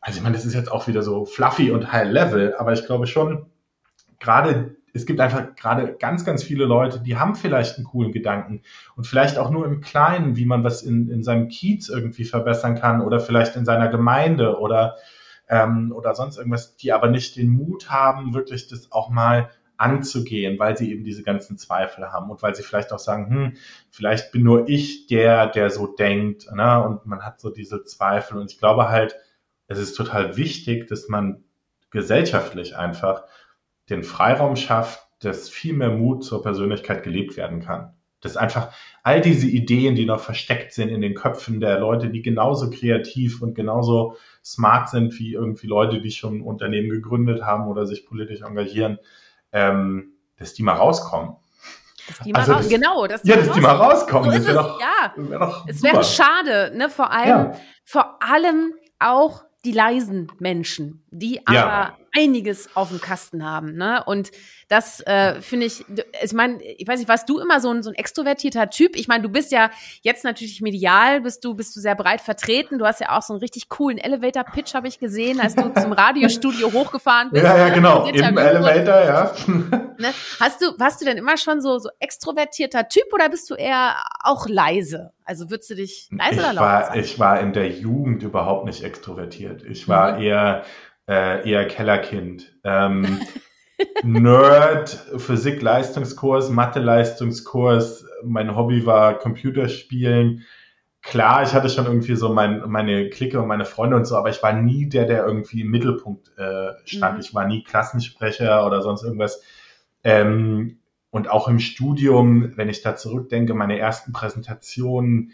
[0.02, 2.86] also ich meine, das ist jetzt auch wieder so fluffy und high level, aber ich
[2.86, 3.46] glaube schon,
[4.20, 8.62] gerade es gibt einfach gerade ganz, ganz viele Leute, die haben vielleicht einen coolen Gedanken
[8.96, 12.76] und vielleicht auch nur im Kleinen, wie man was in, in seinem Kiez irgendwie verbessern
[12.76, 14.96] kann oder vielleicht in seiner Gemeinde oder,
[15.48, 20.60] ähm, oder sonst irgendwas, die aber nicht den Mut haben, wirklich das auch mal anzugehen,
[20.60, 23.54] weil sie eben diese ganzen Zweifel haben und weil sie vielleicht auch sagen, hm,
[23.90, 26.84] vielleicht bin nur ich der, der so denkt, ne?
[26.84, 29.16] und man hat so diese Zweifel und ich glaube halt,
[29.68, 31.44] es ist total wichtig, dass man
[31.92, 33.24] gesellschaftlich einfach
[33.90, 37.94] den Freiraum schafft, dass viel mehr Mut zur Persönlichkeit gelebt werden kann.
[38.22, 42.22] Dass einfach all diese Ideen, die noch versteckt sind in den Köpfen der Leute, die
[42.22, 47.86] genauso kreativ und genauso smart sind wie irgendwie Leute, die schon Unternehmen gegründet haben oder
[47.86, 49.00] sich politisch engagieren,
[49.52, 51.36] ähm, dass die mal rauskommen.
[52.08, 54.32] Dass die mal also, raus, genau, dass die, ja, mal, dass die mal rauskommen.
[54.32, 55.14] So das wäre doch, ja.
[55.16, 56.90] wär doch es wäre schade, ne?
[56.90, 57.56] Vor allem, ja.
[57.86, 63.74] vor allem auch die leisen Menschen, die aber einiges auf dem Kasten haben.
[63.74, 64.04] Ne?
[64.06, 64.32] Und
[64.68, 65.86] das äh, finde ich,
[66.24, 68.96] ich meine, ich weiß nicht, warst du immer so ein, so ein extrovertierter Typ?
[68.96, 72.78] Ich meine, du bist ja jetzt natürlich medial, bist du, bist du sehr breit vertreten.
[72.78, 75.92] Du hast ja auch so einen richtig coolen Elevator-Pitch, habe ich gesehen, als du zum
[75.92, 77.44] Radiostudio hochgefahren bist.
[77.44, 79.34] Ja, ja, genau, im Elevator, ja.
[80.00, 80.14] Ne?
[80.40, 83.98] Hast du, warst du denn immer schon so, so extrovertierter Typ oder bist du eher
[84.24, 85.12] auch leise?
[85.26, 88.66] Also würdest du dich leise ich oder laut war, Ich war in der Jugend überhaupt
[88.66, 89.64] nicht extrovertiert.
[89.64, 90.24] Ich war mhm.
[90.24, 90.64] eher,
[91.10, 92.56] äh, eher Kellerkind.
[92.64, 93.20] Ähm,
[94.04, 98.06] Nerd, Physik-Leistungskurs, Mathe-Leistungskurs.
[98.24, 100.46] Mein Hobby war Computerspielen.
[101.02, 104.30] Klar, ich hatte schon irgendwie so mein, meine Clique und meine Freunde und so, aber
[104.30, 107.16] ich war nie der, der irgendwie im Mittelpunkt äh, stand.
[107.16, 107.22] Mhm.
[107.22, 109.42] Ich war nie Klassensprecher oder sonst irgendwas.
[110.04, 110.80] Ähm,
[111.10, 115.32] und auch im Studium, wenn ich da zurückdenke, meine ersten Präsentationen,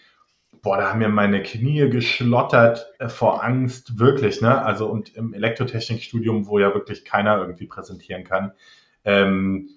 [0.66, 4.66] boah, da haben mir meine Knie geschlottert äh, vor Angst, wirklich, ne?
[4.66, 8.52] Also und im Elektrotechnikstudium, wo ja wirklich keiner irgendwie präsentieren kann,
[9.04, 9.70] ähm,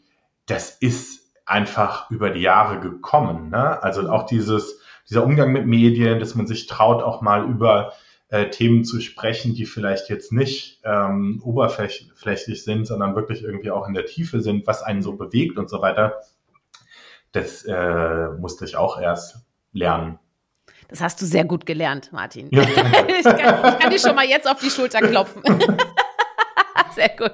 [0.46, 3.82] das ist einfach über die Jahre gekommen, ne?
[3.82, 4.80] Also auch dieses,
[5.10, 7.92] dieser Umgang mit Medien, dass man sich traut, auch mal über
[8.30, 13.86] äh, Themen zu sprechen, die vielleicht jetzt nicht ähm, oberflächlich sind, sondern wirklich irgendwie auch
[13.86, 16.22] in der Tiefe sind, was einen so bewegt und so weiter.
[17.32, 20.18] Das äh, musste ich auch erst lernen.
[20.88, 22.48] Das hast du sehr gut gelernt, Martin.
[22.50, 22.62] Ja,
[23.18, 25.42] ich, kann, ich kann dir schon mal jetzt auf die Schulter klopfen.
[26.94, 27.32] Sehr gut.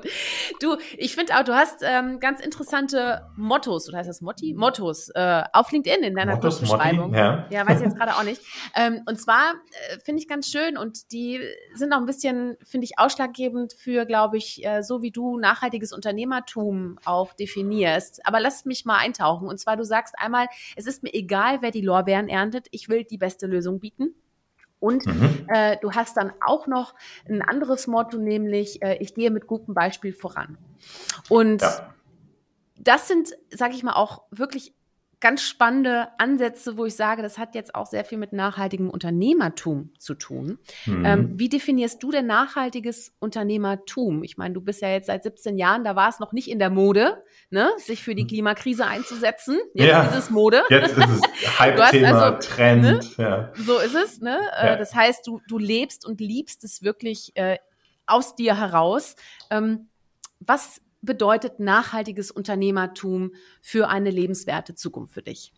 [0.60, 4.54] Du, ich finde auch, du hast ähm, ganz interessante Mottos, oder heißt das Motti?
[4.54, 7.14] Mottos äh, auf LinkedIn in deiner Mottos, Kurzbeschreibung.
[7.14, 7.46] ja.
[7.50, 8.40] ja, weiß ich jetzt gerade auch nicht.
[8.76, 11.40] Ähm, und zwar äh, finde ich ganz schön und die
[11.74, 15.92] sind auch ein bisschen, finde ich, ausschlaggebend für, glaube ich, äh, so wie du nachhaltiges
[15.92, 18.26] Unternehmertum auch definierst.
[18.26, 19.46] Aber lass mich mal eintauchen.
[19.46, 23.04] Und zwar, du sagst einmal, es ist mir egal, wer die Lorbeeren erntet, ich will
[23.04, 24.14] die beste Lösung bieten.
[24.84, 25.46] Und mhm.
[25.48, 26.94] äh, du hast dann auch noch
[27.26, 30.58] ein anderes Motto, nämlich äh, ich gehe mit gutem Beispiel voran.
[31.30, 31.94] Und ja.
[32.76, 34.74] das sind, sage ich mal, auch wirklich
[35.24, 39.88] ganz spannende Ansätze, wo ich sage, das hat jetzt auch sehr viel mit nachhaltigem Unternehmertum
[39.98, 40.58] zu tun.
[40.84, 41.04] Mhm.
[41.06, 44.22] Ähm, wie definierst du denn nachhaltiges Unternehmertum?
[44.22, 46.58] Ich meine, du bist ja jetzt seit 17 Jahren, da war es noch nicht in
[46.58, 49.58] der Mode, ne, sich für die Klimakrise einzusetzen.
[49.72, 50.62] Jetzt ja, ist es Mode.
[50.68, 52.82] Jetzt ist es Hype-Thema, also, Trend.
[52.82, 53.00] Ne?
[53.16, 53.50] Ja.
[53.54, 54.20] So ist es.
[54.20, 54.38] Ne?
[54.60, 54.76] Äh, ja.
[54.76, 57.56] Das heißt, du, du lebst und liebst es wirklich äh,
[58.04, 59.16] aus dir heraus.
[59.48, 59.88] Ähm,
[60.40, 65.52] was bedeutet nachhaltiges Unternehmertum für eine lebenswerte Zukunft für dich?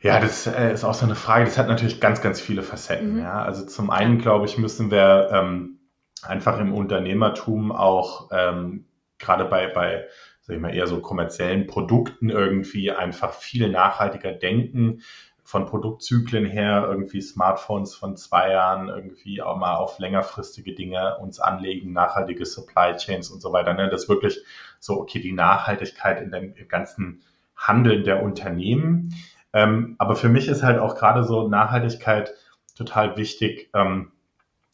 [0.00, 1.44] Ja, das äh, ist auch so eine Frage.
[1.44, 3.14] Das hat natürlich ganz, ganz viele Facetten.
[3.14, 3.20] Mhm.
[3.20, 5.80] Ja, also zum einen glaube ich, müssen wir ähm,
[6.22, 8.86] einfach im Unternehmertum auch ähm,
[9.18, 10.06] gerade bei, bei,
[10.42, 15.02] sag ich mal, eher so kommerziellen Produkten irgendwie einfach viel nachhaltiger denken
[15.48, 21.40] von Produktzyklen her irgendwie Smartphones von zwei Jahren irgendwie auch mal auf längerfristige Dinge uns
[21.40, 23.72] anlegen, nachhaltige Supply Chains und so weiter.
[23.72, 23.88] Ne?
[23.88, 24.42] Das wirklich
[24.78, 27.22] so, okay, die Nachhaltigkeit in dem ganzen
[27.56, 29.14] Handeln der Unternehmen.
[29.54, 32.34] Ähm, aber für mich ist halt auch gerade so Nachhaltigkeit
[32.76, 34.12] total wichtig ähm,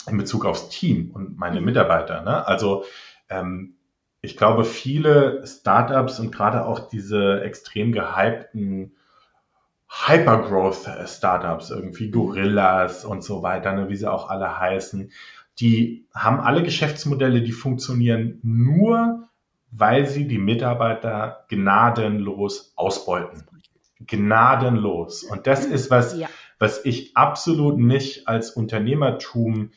[0.08, 1.66] in Bezug aufs Team und meine mhm.
[1.66, 2.22] Mitarbeiter.
[2.22, 2.44] Ne?
[2.48, 2.82] Also
[3.30, 3.76] ähm,
[4.22, 8.96] ich glaube, viele Startups und gerade auch diese extrem gehypten
[10.06, 15.10] Hypergrowth-Startups, irgendwie Gorillas und so weiter, ne, wie sie auch alle heißen,
[15.60, 19.28] die haben alle Geschäftsmodelle, die funktionieren nur,
[19.70, 23.44] weil sie die Mitarbeiter gnadenlos ausbeuten.
[24.06, 25.22] Gnadenlos.
[25.22, 26.28] Und das ist was, ja.
[26.58, 29.70] was ich absolut nicht als Unternehmertum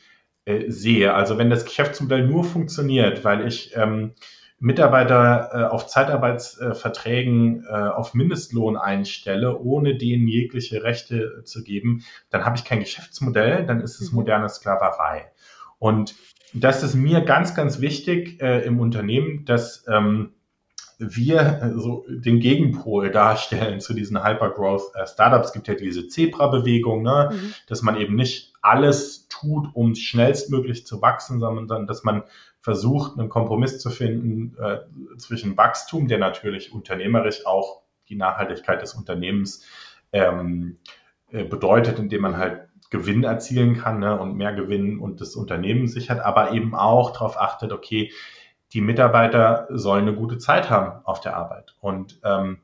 [0.44, 1.14] äh, sehe.
[1.14, 4.14] Also wenn das Geschäftsmodell nur funktioniert, weil ich ähm,
[4.60, 12.44] Mitarbeiter äh, auf Zeitarbeitsverträgen äh, auf Mindestlohn einstelle, ohne denen jegliche Rechte zu geben, dann
[12.44, 14.16] habe ich kein Geschäftsmodell, dann ist es mhm.
[14.16, 15.30] moderne Sklaverei.
[15.78, 16.16] Und
[16.52, 20.32] das ist mir ganz, ganz wichtig äh, im Unternehmen, dass ähm,
[20.98, 25.04] wir so den Gegenpol darstellen zu diesen Hypergrowth äh.
[25.44, 27.30] Es gibt ja diese Zebra-Bewegung, ne?
[27.32, 27.54] Mhm.
[27.68, 32.24] dass man eben nicht alles tut, um schnellstmöglich zu wachsen, sondern dass man
[32.60, 34.78] versucht, einen Kompromiss zu finden äh,
[35.18, 39.64] zwischen Wachstum, der natürlich unternehmerisch auch die Nachhaltigkeit des Unternehmens
[40.12, 40.78] ähm,
[41.30, 45.88] äh, bedeutet, indem man halt Gewinn erzielen kann ne, und mehr Gewinn und das Unternehmen
[45.88, 48.10] sichert, aber eben auch darauf achtet, okay,
[48.72, 51.74] die Mitarbeiter sollen eine gute Zeit haben auf der Arbeit.
[51.80, 52.58] Und ähm,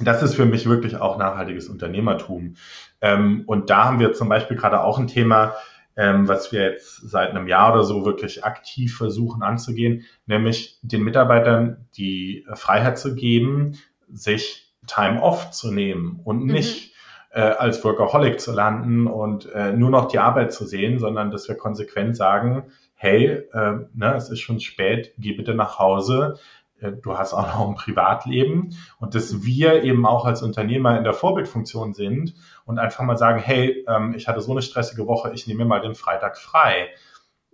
[0.00, 2.56] das ist für mich wirklich auch nachhaltiges Unternehmertum.
[3.00, 5.54] Ähm, und da haben wir zum Beispiel gerade auch ein Thema,
[5.96, 11.02] ähm, was wir jetzt seit einem Jahr oder so wirklich aktiv versuchen anzugehen, nämlich den
[11.02, 13.78] Mitarbeitern die Freiheit zu geben,
[14.08, 16.52] sich Time off zu nehmen und mhm.
[16.52, 16.92] nicht
[17.30, 21.48] äh, als Workaholic zu landen und äh, nur noch die Arbeit zu sehen, sondern dass
[21.48, 26.38] wir konsequent sagen, hey, äh, ne, es ist schon spät, geh bitte nach Hause,
[26.80, 31.14] du hast auch noch ein Privatleben und dass wir eben auch als Unternehmer in der
[31.14, 35.46] Vorbildfunktion sind und einfach mal sagen, hey, ähm, ich hatte so eine stressige Woche, ich
[35.46, 36.90] nehme mir mal den Freitag frei.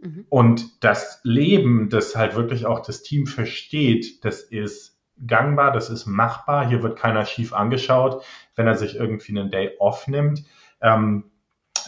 [0.01, 0.27] Mhm.
[0.29, 6.07] Und das Leben, das halt wirklich auch das Team versteht, das ist gangbar, das ist
[6.07, 6.69] machbar.
[6.69, 8.25] Hier wird keiner schief angeschaut,
[8.57, 10.45] wenn er sich irgendwie einen Day off nimmt.
[10.81, 11.31] Ähm,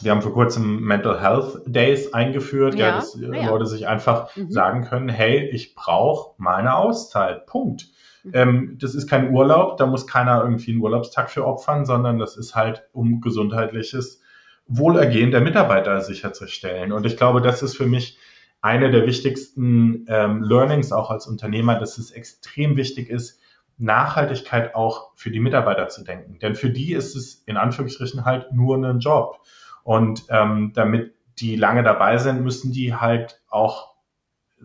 [0.02, 3.48] wir haben vor kurzem Mental Health Days eingeführt, ja, ja dass ja.
[3.48, 4.50] Leute sich einfach mhm.
[4.50, 7.46] sagen können, hey, ich brauche meine Auszeit.
[7.46, 7.86] Punkt.
[8.22, 8.30] Mhm.
[8.34, 12.36] Ähm, das ist kein Urlaub, da muss keiner irgendwie einen Urlaubstag für opfern, sondern das
[12.36, 14.20] ist halt um gesundheitliches
[14.66, 16.92] Wohlergehen der Mitarbeiter sicherzustellen.
[16.92, 18.18] Und ich glaube, das ist für mich
[18.62, 23.38] eine der wichtigsten ähm, Learnings auch als Unternehmer, dass es extrem wichtig ist,
[23.76, 26.38] Nachhaltigkeit auch für die Mitarbeiter zu denken.
[26.38, 29.40] Denn für die ist es in Anführungsstrichen halt nur ein Job.
[29.84, 33.94] Und ähm, damit die lange dabei sind, müssen die halt auch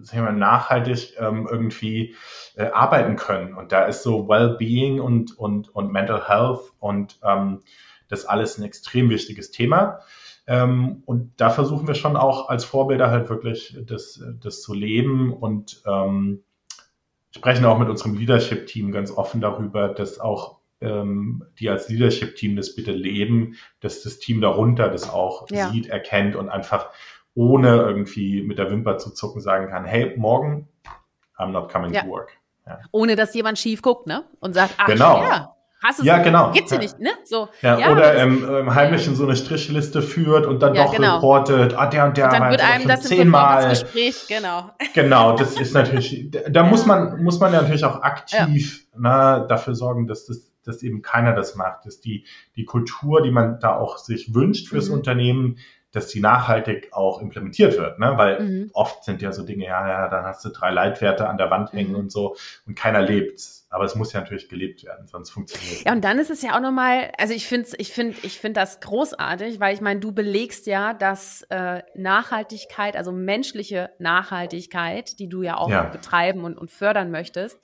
[0.01, 2.15] sagen wir, nachhaltig ähm, irgendwie
[2.55, 3.53] äh, arbeiten können.
[3.53, 7.61] Und da ist so Wellbeing und, und, und Mental Health und ähm,
[8.07, 9.99] das alles ein extrem wichtiges Thema.
[10.47, 15.33] Ähm, und da versuchen wir schon auch als Vorbilder halt wirklich das, das zu leben
[15.33, 16.43] und ähm,
[17.31, 22.75] sprechen auch mit unserem Leadership-Team ganz offen darüber, dass auch ähm, die als Leadership-Team das
[22.75, 25.69] bitte leben, dass das Team darunter das auch ja.
[25.69, 26.89] sieht, erkennt und einfach
[27.35, 30.67] ohne irgendwie mit der Wimper zu zucken sagen kann, hey, morgen,
[31.37, 32.01] I'm not coming ja.
[32.01, 32.31] to work.
[32.65, 32.79] Ja.
[32.91, 34.25] Ohne dass jemand schief guckt, ne?
[34.39, 35.21] Und sagt, ach genau.
[35.21, 36.51] ja, Hast du ja, so, genau.
[36.51, 37.11] Geht's dir nicht, ne?
[37.23, 40.83] So, ja, ja oder ähm, ähm, heimlich in so eine Strichliste führt und dann ja,
[40.83, 41.15] doch genau.
[41.15, 43.69] reportet, ah, der und der und dann wird einem das zehnmal.
[43.69, 44.71] Gespräch, genau.
[44.93, 49.73] Genau, das ist natürlich, da muss man, muss man ja natürlich auch aktiv ne, dafür
[49.73, 53.75] sorgen, dass das dass eben keiner das macht, dass die, die Kultur, die man da
[53.75, 54.95] auch sich wünscht fürs mhm.
[54.95, 55.57] Unternehmen,
[55.91, 58.13] dass die nachhaltig auch implementiert wird, ne?
[58.15, 58.69] Weil mhm.
[58.73, 61.73] oft sind ja so Dinge, ja, ja, dann hast du drei Leitwerte an der Wand
[61.73, 61.99] hängen mhm.
[61.99, 62.35] und so
[62.67, 63.67] und keiner lebt's.
[63.71, 65.83] Aber es muss ja natürlich gelebt werden, sonst funktioniert es.
[65.83, 68.59] Ja, und dann ist es ja auch nochmal, also ich finde ich finde, ich finde
[68.59, 75.27] das großartig, weil ich meine, du belegst ja, dass äh, Nachhaltigkeit, also menschliche Nachhaltigkeit, die
[75.27, 75.83] du ja auch ja.
[75.83, 77.59] betreiben und, und fördern möchtest,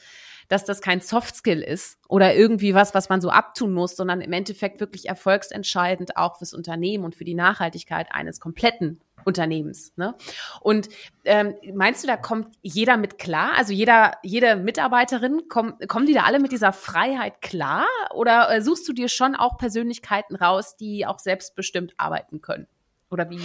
[0.48, 4.34] dass das kein Softskill ist oder irgendwie was, was man so abtun muss, sondern im
[4.34, 9.92] Endeffekt wirklich erfolgsentscheidend auch fürs Unternehmen und für die Nachhaltigkeit eines kompletten Unternehmens.
[9.98, 10.16] Ne?
[10.62, 10.90] Und
[11.24, 13.54] ähm, meinst du, da kommt jeder mit klar?
[13.56, 17.86] Also jeder, jede Mitarbeiterin, komm, kommen die da alle mit dieser Freiheit klar?
[18.14, 22.68] Oder äh, suchst du dir schon auch Persönlichkeiten raus, die auch selbstbestimmt arbeiten können?
[23.10, 23.42] Oder wie?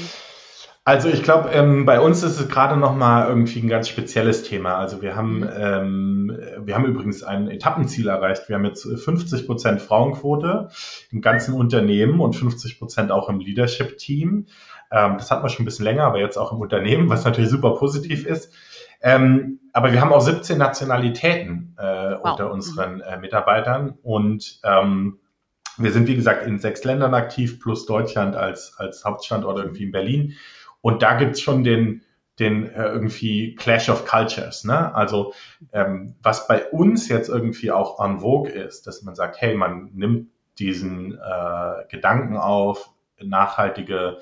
[0.90, 4.42] Also ich glaube, ähm, bei uns ist es gerade noch mal irgendwie ein ganz spezielles
[4.42, 4.74] Thema.
[4.74, 5.50] Also wir haben, mhm.
[5.56, 8.48] ähm, wir haben übrigens ein Etappenziel erreicht.
[8.48, 10.68] Wir haben jetzt 50 Prozent Frauenquote
[11.12, 14.46] im ganzen Unternehmen und 50 Prozent auch im Leadership-Team.
[14.90, 17.50] Ähm, das hatten wir schon ein bisschen länger, aber jetzt auch im Unternehmen, was natürlich
[17.50, 18.52] super positiv ist.
[19.00, 22.32] Ähm, aber wir haben auch 17 Nationalitäten äh, wow.
[22.32, 25.20] unter unseren äh, Mitarbeitern und ähm,
[25.78, 29.92] wir sind, wie gesagt, in sechs Ländern aktiv, plus Deutschland als, als Hauptstandort irgendwie in
[29.92, 30.34] Berlin.
[30.80, 32.02] Und da gibt's schon den,
[32.38, 34.64] den äh, irgendwie Clash of Cultures.
[34.64, 34.94] Ne?
[34.94, 35.34] Also
[35.72, 39.90] ähm, was bei uns jetzt irgendwie auch en vogue ist, dass man sagt, hey, man
[39.92, 42.90] nimmt diesen äh, Gedanken auf,
[43.22, 44.18] nachhaltige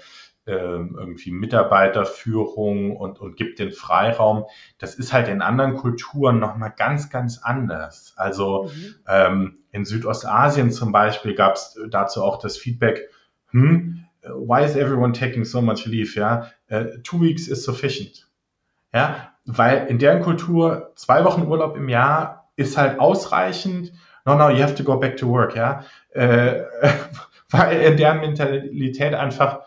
[0.46, 4.46] äh, irgendwie Mitarbeiterführung und, und gibt den Freiraum.
[4.78, 8.14] Das ist halt in anderen Kulturen nochmal ganz, ganz anders.
[8.16, 8.94] Also mhm.
[9.06, 13.10] ähm, in Südostasien zum Beispiel gab es dazu auch das Feedback,
[13.50, 16.14] hm, why is everyone taking so much leave?
[16.14, 18.28] Ja, uh, two weeks is sufficient.
[18.92, 23.92] Ja, weil in deren Kultur zwei Wochen Urlaub im Jahr ist halt ausreichend.
[24.24, 25.56] No, no, you have to go back to work.
[25.56, 26.62] Ja, äh,
[27.50, 29.60] weil in deren Mentalität einfach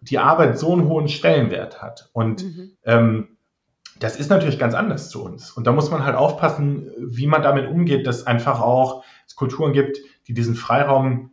[0.00, 2.08] die Arbeit so einen hohen Stellenwert hat.
[2.12, 2.72] Und mhm.
[2.84, 3.36] ähm,
[3.98, 5.50] das ist natürlich ganz anders zu uns.
[5.50, 9.72] Und da muss man halt aufpassen, wie man damit umgeht, dass einfach auch es Kulturen
[9.72, 11.32] gibt, die diesen Freiraum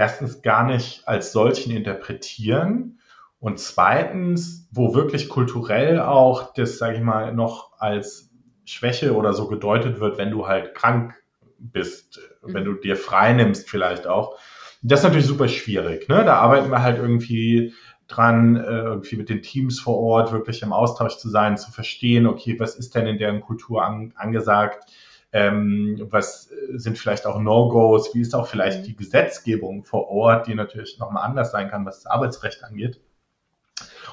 [0.00, 3.00] erstens gar nicht als solchen interpretieren
[3.38, 8.30] und zweitens, wo wirklich kulturell auch das, sage ich mal, noch als
[8.64, 11.22] Schwäche oder so gedeutet wird, wenn du halt krank
[11.58, 12.54] bist, mhm.
[12.54, 14.38] wenn du dir frei nimmst vielleicht auch.
[14.80, 16.08] Das ist natürlich super schwierig.
[16.08, 16.24] Ne?
[16.24, 17.74] Da arbeiten wir halt irgendwie
[18.08, 22.26] dran, äh, irgendwie mit den Teams vor Ort wirklich im Austausch zu sein, zu verstehen,
[22.26, 24.90] okay, was ist denn in deren Kultur an, angesagt,
[25.32, 28.14] ähm, was sind vielleicht auch No-Gos?
[28.14, 28.84] Wie ist auch vielleicht mhm.
[28.84, 33.00] die Gesetzgebung vor Ort, die natürlich nochmal anders sein kann, was das Arbeitsrecht angeht?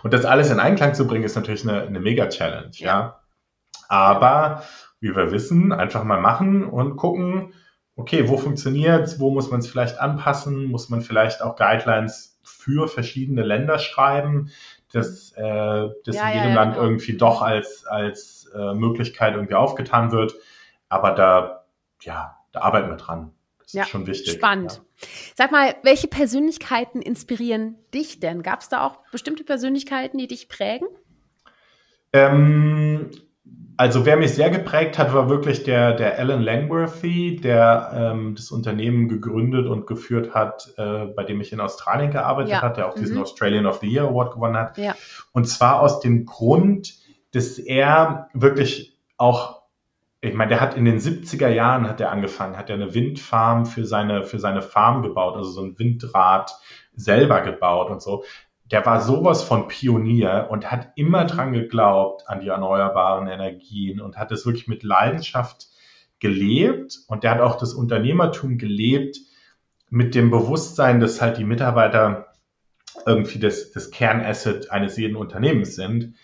[0.04, 2.88] Und das alles in Einklang zu bringen, ist natürlich eine, eine Mega-Challenge, ja.
[2.88, 3.20] ja.
[3.90, 4.64] Aber
[5.00, 7.54] wie wir wissen, einfach mal machen und gucken,
[7.96, 12.88] okay, wo funktioniert's, wo muss man es vielleicht anpassen, muss man vielleicht auch Guidelines für
[12.88, 14.52] verschiedene Länder schreiben,
[14.94, 16.86] dass äh, das ja, in jedem ja, Land genau.
[16.86, 20.36] irgendwie doch als, als äh, Möglichkeit irgendwie aufgetan wird.
[20.90, 21.66] Aber da,
[22.02, 23.34] ja, da arbeiten wir dran.
[23.60, 24.34] Das ja, ist schon wichtig.
[24.34, 24.82] Spannend.
[25.00, 25.08] Ja.
[25.36, 28.42] Sag mal, welche Persönlichkeiten inspirieren dich denn?
[28.42, 30.88] Gab es da auch bestimmte Persönlichkeiten, die dich prägen?
[32.14, 33.12] Ähm,
[33.76, 38.50] also wer mich sehr geprägt hat, war wirklich der, der Alan Langworthy, der ähm, das
[38.52, 42.62] Unternehmen gegründet und geführt hat, äh, bei dem ich in Australien gearbeitet ja.
[42.62, 43.02] hat, der auch mhm.
[43.02, 44.78] diesen Australian of the Year Award gewonnen hat.
[44.78, 44.96] Ja.
[45.32, 46.96] Und zwar aus dem Grund,
[47.34, 49.57] dass er wirklich auch
[50.22, 53.66] ich meine, der hat in den 70er Jahren hat er angefangen, hat er eine Windfarm
[53.66, 56.52] für seine, für seine Farm gebaut, also so ein Windrad
[56.96, 58.24] selber gebaut und so.
[58.72, 64.18] Der war sowas von Pionier und hat immer dran geglaubt an die erneuerbaren Energien und
[64.18, 65.68] hat es wirklich mit Leidenschaft
[66.20, 69.18] gelebt und der hat auch das Unternehmertum gelebt
[69.90, 72.34] mit dem Bewusstsein, dass halt die Mitarbeiter
[73.06, 76.16] irgendwie das, das Kernasset eines jeden Unternehmens sind.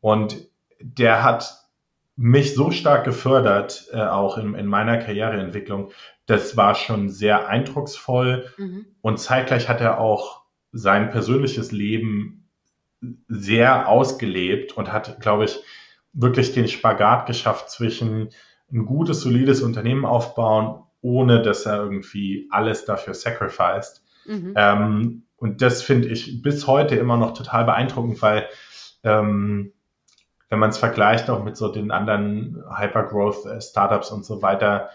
[0.00, 0.48] Und
[0.80, 1.59] der hat
[2.22, 5.90] mich so stark gefördert, äh, auch in, in meiner Karriereentwicklung.
[6.26, 8.52] Das war schon sehr eindrucksvoll.
[8.58, 8.84] Mhm.
[9.00, 12.46] Und zeitgleich hat er auch sein persönliches Leben
[13.26, 15.60] sehr ausgelebt und hat, glaube ich,
[16.12, 18.28] wirklich den Spagat geschafft zwischen
[18.70, 24.02] ein gutes, solides Unternehmen aufbauen, ohne dass er irgendwie alles dafür sacrificed.
[24.26, 24.52] Mhm.
[24.56, 28.46] Ähm, und das finde ich bis heute immer noch total beeindruckend, weil
[29.04, 29.72] ähm,
[30.50, 34.90] wenn man es vergleicht auch mit so den anderen Hypergrowth-Startups und so weiter,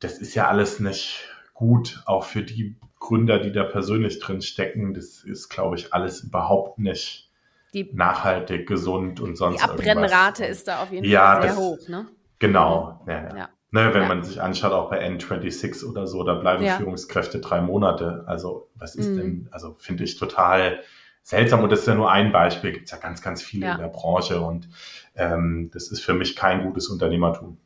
[0.00, 4.92] das ist ja alles nicht gut, auch für die Gründer, die da persönlich drin stecken.
[4.92, 7.30] Das ist, glaube ich, alles überhaupt nicht
[7.72, 10.58] die, nachhaltig, gesund und sonst Die Abbrennrate irgendwas.
[10.58, 12.06] ist da auf jeden ja, Fall sehr das, hoch, ne?
[12.38, 13.36] Genau, ja, ja.
[13.36, 13.48] ja.
[13.70, 14.08] Ne, wenn ja.
[14.08, 18.24] man sich anschaut, auch bei N26 oder so, da bleiben Führungskräfte drei Monate.
[18.26, 19.16] Also, was ist mhm.
[19.16, 20.80] denn, also finde ich total
[21.26, 23.74] seltsam und das ist ja nur ein Beispiel, gibt es ja ganz, ganz viele ja.
[23.74, 24.68] in der Branche und
[25.16, 27.58] ähm, das ist für mich kein gutes Unternehmertum.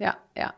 [0.00, 0.52] Ja, ja.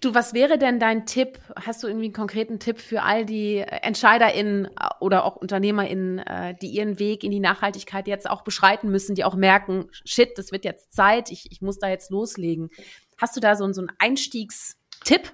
[0.00, 1.38] Du, was wäre denn dein Tipp?
[1.54, 6.70] Hast du irgendwie einen konkreten Tipp für all die EntscheiderInnen oder auch UnternehmerInnen, äh, die
[6.70, 10.64] ihren Weg in die Nachhaltigkeit jetzt auch beschreiten müssen, die auch merken, shit, das wird
[10.64, 12.70] jetzt Zeit, ich, ich muss da jetzt loslegen.
[13.16, 15.32] Hast du da so, so einen Einstiegstipp?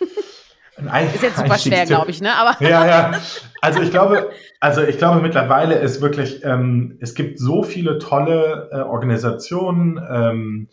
[0.86, 2.34] Ein ist jetzt super schwer, glaube ich, ne?
[2.34, 3.20] Aber ja, ja.
[3.60, 8.68] Also ich glaube, also ich glaube mittlerweile ist wirklich, ähm, es gibt so viele tolle
[8.70, 10.68] äh, Organisationen, ähm,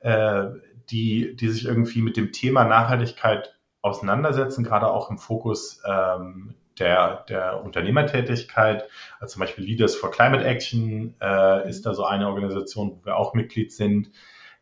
[0.00, 0.46] äh,
[0.90, 7.24] die, die sich irgendwie mit dem Thema Nachhaltigkeit auseinandersetzen, gerade auch im Fokus ähm, der,
[7.28, 8.88] der Unternehmertätigkeit.
[9.20, 13.16] Also zum Beispiel Leaders for Climate Action äh, ist da so eine Organisation, wo wir
[13.16, 14.10] auch Mitglied sind.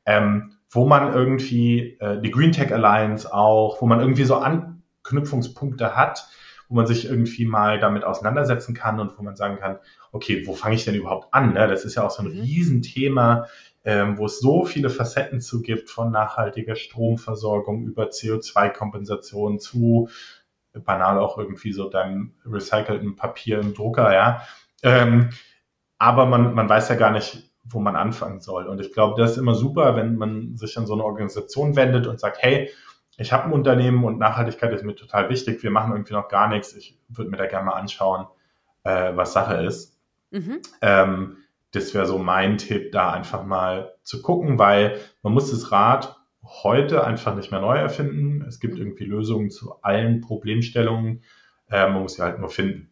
[0.04, 4.81] Ähm, wo man irgendwie äh, die Green Tech Alliance auch, wo man irgendwie so an,
[5.02, 6.28] Anknüpfungspunkte hat,
[6.68, 9.78] wo man sich irgendwie mal damit auseinandersetzen kann und wo man sagen kann,
[10.12, 11.54] okay, wo fange ich denn überhaupt an?
[11.54, 11.68] Ne?
[11.68, 12.40] Das ist ja auch so ein mhm.
[12.40, 13.46] Riesenthema,
[13.84, 20.08] ähm, wo es so viele Facetten zu gibt, von nachhaltiger Stromversorgung über CO2-Kompensation zu
[20.72, 24.42] banal auch irgendwie so deinem recycelten Papier im Drucker, ja.
[24.82, 25.30] Ähm,
[25.98, 28.66] aber man, man weiß ja gar nicht, wo man anfangen soll.
[28.66, 32.06] Und ich glaube, das ist immer super, wenn man sich an so eine Organisation wendet
[32.06, 32.70] und sagt, hey,
[33.16, 35.62] ich habe ein Unternehmen und Nachhaltigkeit ist mir total wichtig.
[35.62, 36.74] Wir machen irgendwie noch gar nichts.
[36.74, 38.26] Ich würde mir da gerne mal anschauen,
[38.84, 39.98] äh, was Sache ist.
[40.30, 40.60] Mhm.
[40.80, 41.36] Ähm,
[41.72, 46.16] das wäre so mein Tipp, da einfach mal zu gucken, weil man muss das Rad
[46.42, 48.42] heute einfach nicht mehr neu erfinden.
[48.46, 48.80] Es gibt mhm.
[48.80, 51.22] irgendwie Lösungen zu allen Problemstellungen.
[51.70, 52.90] Äh, man muss sie halt nur finden.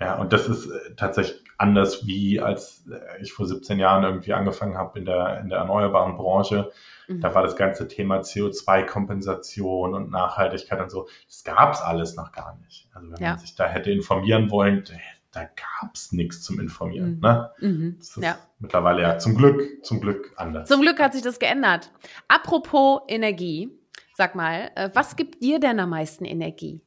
[0.00, 4.32] Ja, und das ist äh, tatsächlich anders, wie als äh, ich vor 17 Jahren irgendwie
[4.32, 6.70] angefangen habe in der, in der erneuerbaren Branche.
[7.08, 7.20] Mhm.
[7.20, 11.08] Da war das ganze Thema CO2-Kompensation und Nachhaltigkeit und so.
[11.26, 12.88] Das gab es alles noch gar nicht.
[12.94, 13.30] Also wenn ja.
[13.30, 14.84] man sich da hätte informieren wollen,
[15.32, 17.16] da gab es nichts zum Informieren.
[17.16, 17.20] Mhm.
[17.20, 17.50] Ne?
[17.58, 17.96] Mhm.
[17.98, 18.38] Das ist ja.
[18.60, 20.68] mittlerweile ja zum Glück, zum Glück anders.
[20.68, 21.90] Zum Glück hat sich das geändert.
[22.28, 23.68] Apropos Energie,
[24.14, 26.80] sag mal, äh, was gibt dir denn am meisten Energie?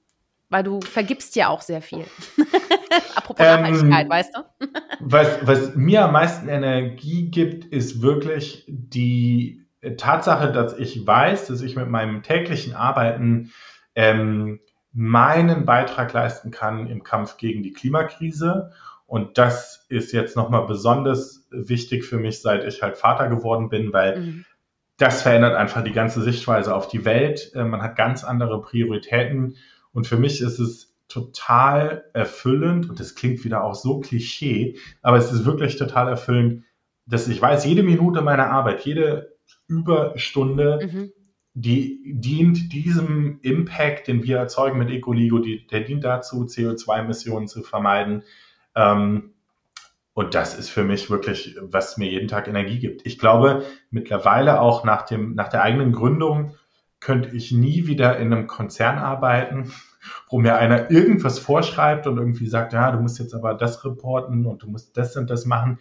[0.49, 2.05] Weil du vergibst ja auch sehr viel.
[3.15, 4.67] Apropos ähm, Nachhaltigkeit, weißt du?
[4.99, 9.65] was, was mir am meisten Energie gibt, ist wirklich die
[9.97, 13.51] Tatsache, dass ich weiß, dass ich mit meinem täglichen Arbeiten
[13.95, 14.59] ähm,
[14.93, 18.71] meinen Beitrag leisten kann im Kampf gegen die Klimakrise.
[19.05, 23.91] Und das ist jetzt nochmal besonders wichtig für mich, seit ich halt Vater geworden bin,
[23.91, 24.45] weil mhm.
[24.97, 27.51] das verändert einfach die ganze Sichtweise auf die Welt.
[27.55, 29.57] Äh, man hat ganz andere Prioritäten.
[29.93, 35.17] Und für mich ist es total erfüllend, und das klingt wieder auch so klischee, aber
[35.17, 36.63] es ist wirklich total erfüllend,
[37.05, 39.35] dass ich weiß, jede Minute meiner Arbeit, jede
[39.67, 41.11] Überstunde mhm.
[41.53, 47.63] die dient diesem Impact, den wir erzeugen mit Ecoligo, die, der dient dazu, CO2-Emissionen zu
[47.63, 48.23] vermeiden.
[48.75, 49.33] Ähm,
[50.13, 53.05] und das ist für mich wirklich, was mir jeden Tag Energie gibt.
[53.05, 56.55] Ich glaube, mittlerweile auch nach, dem, nach der eigenen Gründung
[56.99, 59.73] könnte ich nie wieder in einem Konzern arbeiten,
[60.29, 64.45] wo mir einer irgendwas vorschreibt und irgendwie sagt, ja, du musst jetzt aber das reporten
[64.45, 65.79] und du musst das und das machen.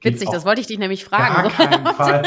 [0.00, 1.48] Geht Witzig, das wollte ich dich nämlich fragen.
[1.48, 2.22] Gar keinen Fall.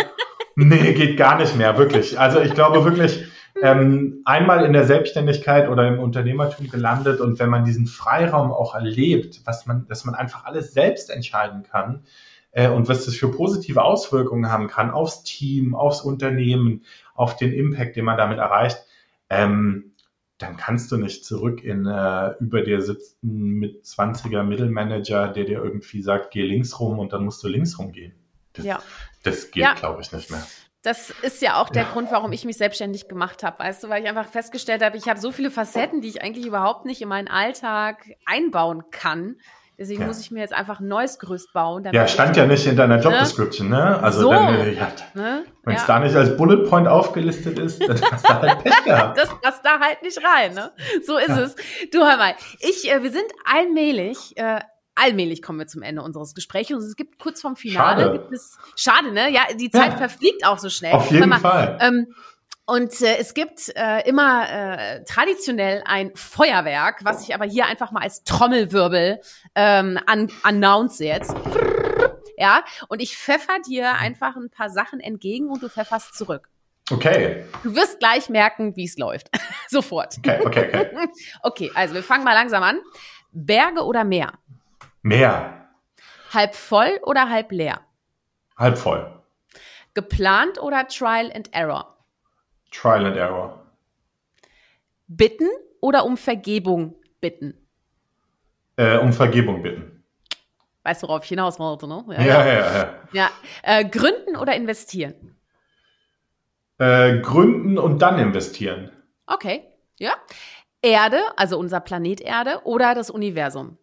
[0.55, 2.19] Nee, geht gar nicht mehr, wirklich.
[2.19, 3.25] Also ich glaube wirklich,
[3.61, 8.75] ähm, einmal in der Selbstständigkeit oder im Unternehmertum gelandet und wenn man diesen Freiraum auch
[8.75, 12.03] erlebt, was man, dass man einfach alles selbst entscheiden kann
[12.51, 16.83] äh, und was das für positive Auswirkungen haben kann aufs Team, aufs Unternehmen,
[17.13, 18.79] auf den Impact, den man damit erreicht,
[19.29, 19.90] ähm,
[20.41, 25.63] dann kannst du nicht zurück in äh, über dir sitzen mit 20er Mittelmanager, der dir
[25.63, 28.13] irgendwie sagt, geh links rum und dann musst du links rumgehen.
[28.53, 28.81] Das, ja.
[29.23, 29.73] das geht, ja.
[29.73, 30.45] glaube ich, nicht mehr.
[30.83, 31.91] Das ist ja auch der ja.
[31.91, 35.07] Grund, warum ich mich selbstständig gemacht habe, weißt du, weil ich einfach festgestellt habe, ich
[35.07, 39.37] habe so viele Facetten, die ich eigentlich überhaupt nicht in meinen Alltag einbauen kann.
[39.81, 40.07] Deswegen ja.
[40.07, 41.89] muss ich mir jetzt einfach ein neues Gerüst bauen.
[41.91, 43.19] Ja, stand ja nicht in deiner Job ne?
[43.21, 43.99] Description, ne?
[43.99, 45.43] Also so, dann, ja, ne?
[45.63, 45.87] wenn es ja.
[45.87, 49.17] da nicht als Bullet Point aufgelistet ist, dann hast du halt Pech gehabt.
[49.17, 50.71] das passt da halt nicht rein, ne?
[51.03, 51.55] So ist es.
[51.91, 54.59] Du hör mal, ich, äh, wir sind allmählich äh,
[54.93, 56.69] allmählich kommen wir zum Ende unseres Gesprächs.
[56.71, 59.31] Und es gibt kurz vorm Finale, schade, gibt es, schade ne?
[59.31, 59.97] Ja, die Zeit ja.
[59.97, 60.93] verfliegt auch so schnell.
[60.93, 61.79] Auf jeden mal, Fall.
[61.81, 62.13] Ähm,
[62.65, 67.91] und äh, es gibt äh, immer äh, traditionell ein Feuerwerk, was ich aber hier einfach
[67.91, 69.19] mal als Trommelwirbel
[69.55, 71.35] ähm, an, announce jetzt.
[72.37, 76.49] Ja, und ich pfeffer dir einfach ein paar Sachen entgegen und du pfefferst zurück.
[76.89, 77.45] Okay.
[77.63, 79.29] Du wirst gleich merken, wie es läuft.
[79.67, 80.17] Sofort.
[80.17, 81.09] Okay, okay, okay.
[81.43, 82.81] okay, also wir fangen mal langsam an.
[83.31, 84.33] Berge oder Meer?
[85.01, 85.69] Mehr.
[86.33, 87.81] Halb voll oder halb leer?
[88.57, 89.21] Halb voll.
[89.93, 91.90] Geplant oder Trial and Error?
[92.71, 93.65] Trial and Error.
[95.07, 95.49] Bitten
[95.81, 97.53] oder um Vergebung bitten?
[98.77, 100.03] Äh, um Vergebung bitten.
[100.83, 102.03] Weißt du, worauf ich hinaus wollte, ne?
[102.09, 102.53] Ja, ja, ja.
[102.53, 102.99] ja, ja.
[103.11, 103.29] ja.
[103.61, 105.35] Äh, gründen oder investieren?
[106.79, 108.91] Äh, gründen und dann investieren.
[109.27, 109.63] Okay,
[109.99, 110.13] ja.
[110.81, 113.77] Erde, also unser Planet Erde oder das Universum?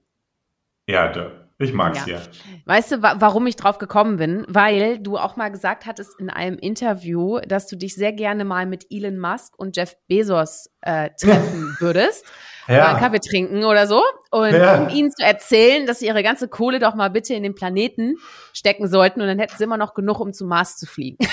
[0.86, 1.47] Erde.
[1.60, 2.04] Ich mag's ja.
[2.04, 2.20] hier.
[2.66, 4.46] Weißt du, wa warum ich drauf gekommen bin?
[4.48, 8.64] Weil du auch mal gesagt hattest in einem Interview, dass du dich sehr gerne mal
[8.64, 12.24] mit Elon Musk und Jeff Bezos äh, treffen würdest.
[12.68, 12.76] Ja.
[12.76, 14.04] Oder einen Kaffee trinken oder so.
[14.30, 14.80] Und ja.
[14.80, 18.14] um ihnen zu erzählen, dass sie ihre ganze Kohle doch mal bitte in den Planeten
[18.52, 21.18] stecken sollten und dann hätten sie immer noch genug, um zum Mars zu fliegen.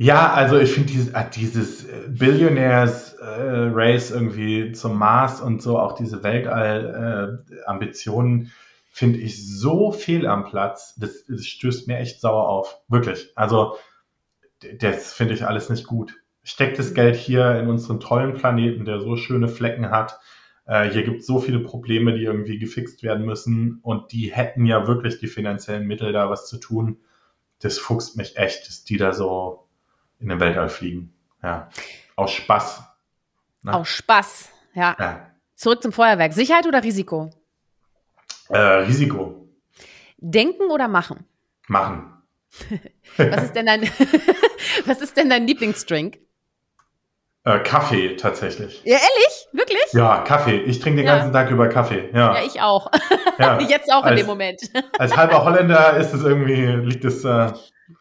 [0.00, 2.00] Ja, also ich finde dieses, äh, dieses äh,
[3.72, 8.48] Race irgendwie zum Mars und so, auch diese Weltall-Ambitionen, äh,
[8.94, 10.94] finde ich so fehl am Platz.
[10.94, 12.80] Das, das stößt mir echt sauer auf.
[12.86, 13.32] Wirklich.
[13.34, 13.76] Also,
[14.78, 16.14] das finde ich alles nicht gut.
[16.44, 20.20] Steckt das Geld hier in unseren tollen Planeten, der so schöne Flecken hat.
[20.64, 24.64] Äh, hier gibt es so viele Probleme, die irgendwie gefixt werden müssen und die hätten
[24.64, 26.98] ja wirklich die finanziellen Mittel, da was zu tun.
[27.58, 29.66] Das fuchst mich echt, dass die da so
[30.20, 31.12] in den Weltall fliegen.
[31.42, 31.68] Ja.
[32.14, 32.84] Aus Spaß.
[33.62, 33.74] Ne?
[33.74, 34.96] Aus Spaß, ja.
[35.00, 35.30] ja.
[35.56, 36.32] Zurück zum Feuerwerk.
[36.32, 37.30] Sicherheit oder Risiko?
[38.48, 39.48] Äh, Risiko.
[40.18, 41.26] Denken oder machen?
[41.68, 42.12] Machen.
[43.16, 43.82] was, ist denn dein,
[44.86, 46.18] was ist denn dein Lieblingsdrink?
[47.44, 48.80] Äh, Kaffee tatsächlich.
[48.84, 49.48] Ja, ehrlich?
[49.52, 49.92] Wirklich?
[49.92, 50.62] Ja, Kaffee.
[50.62, 51.16] Ich trinke den ja.
[51.16, 52.08] ganzen Tag über Kaffee.
[52.14, 52.90] Ja, ja ich auch.
[53.38, 53.60] Ja.
[53.68, 54.62] Jetzt auch als, in dem Moment.
[54.98, 57.52] als halber Holländer ist es irgendwie, liegt es äh,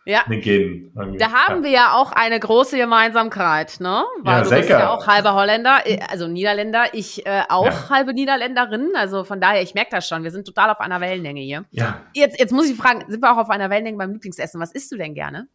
[0.05, 0.23] ja.
[0.29, 1.17] den Genen.
[1.17, 1.63] Da haben ja.
[1.63, 4.03] wir ja auch eine große Gemeinsamkeit, ne?
[4.21, 7.89] Weil ja, du bist ja auch halber Holländer, äh, also Niederländer, ich äh, auch ja.
[7.89, 8.91] halbe Niederländerin.
[8.95, 11.65] Also von daher, ich merke das schon, wir sind total auf einer Wellenlänge hier.
[11.71, 12.01] Ja.
[12.13, 14.61] Jetzt, jetzt muss ich fragen, sind wir auch auf einer Wellenlänge beim Lieblingsessen?
[14.61, 15.47] Was isst du denn gerne?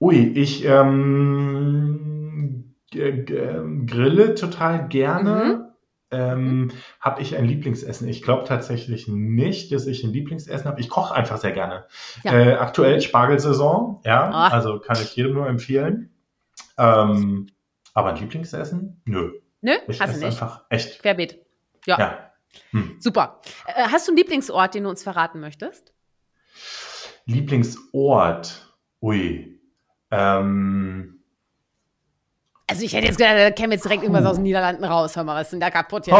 [0.00, 5.44] Ui, ich ähm, grille total gerne.
[5.44, 5.73] Mhm.
[6.10, 6.72] Ähm, mhm.
[7.00, 8.08] Habe ich ein Lieblingsessen?
[8.08, 10.80] Ich glaube tatsächlich nicht, dass ich ein Lieblingsessen habe.
[10.80, 11.86] Ich koche einfach sehr gerne.
[12.22, 12.32] Ja.
[12.32, 14.54] Äh, aktuell Spargelsaison, ja, oh.
[14.54, 16.14] also kann ich jedem nur empfehlen.
[16.78, 17.48] Ähm,
[17.94, 19.00] aber ein Lieblingsessen?
[19.04, 19.32] Nö.
[19.60, 20.26] Nö, ich hast du nicht.
[20.26, 21.00] einfach echt.
[21.00, 21.38] Querbeet.
[21.86, 21.98] Ja.
[21.98, 22.30] ja.
[22.70, 22.96] Hm.
[23.00, 23.40] Super.
[23.66, 25.92] Äh, hast du einen Lieblingsort, den du uns verraten möchtest?
[27.26, 28.76] Lieblingsort?
[29.00, 29.60] Ui.
[30.10, 31.13] Ähm,
[32.66, 35.16] also ich hätte jetzt gedacht, da käme jetzt direkt irgendwas aus den Niederlanden raus.
[35.16, 36.16] Hör mal, was ist denn da kaputt jetzt?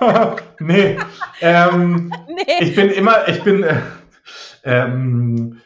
[0.00, 0.36] Oh.
[0.60, 0.98] nee.
[1.40, 2.42] Ähm, nee.
[2.60, 3.80] Ich bin immer, ich bin äh,
[4.64, 5.60] ähm,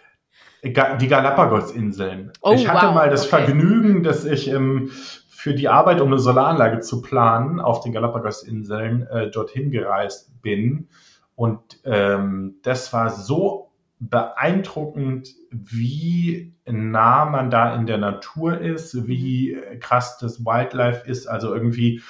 [0.63, 2.33] die Galapagos-Inseln.
[2.41, 2.95] Oh, ich hatte wow.
[2.95, 3.45] mal das okay.
[3.45, 4.91] Vergnügen, dass ich ähm,
[5.29, 10.89] für die Arbeit, um eine Solaranlage zu planen, auf den Galapagos-Inseln äh, dorthin gereist bin.
[11.35, 13.72] Und ähm, das war so
[14.11, 21.29] beeindruckend, wie nah man da in der Natur ist, wie krass das Wildlife ist.
[21.29, 22.03] Also irgendwie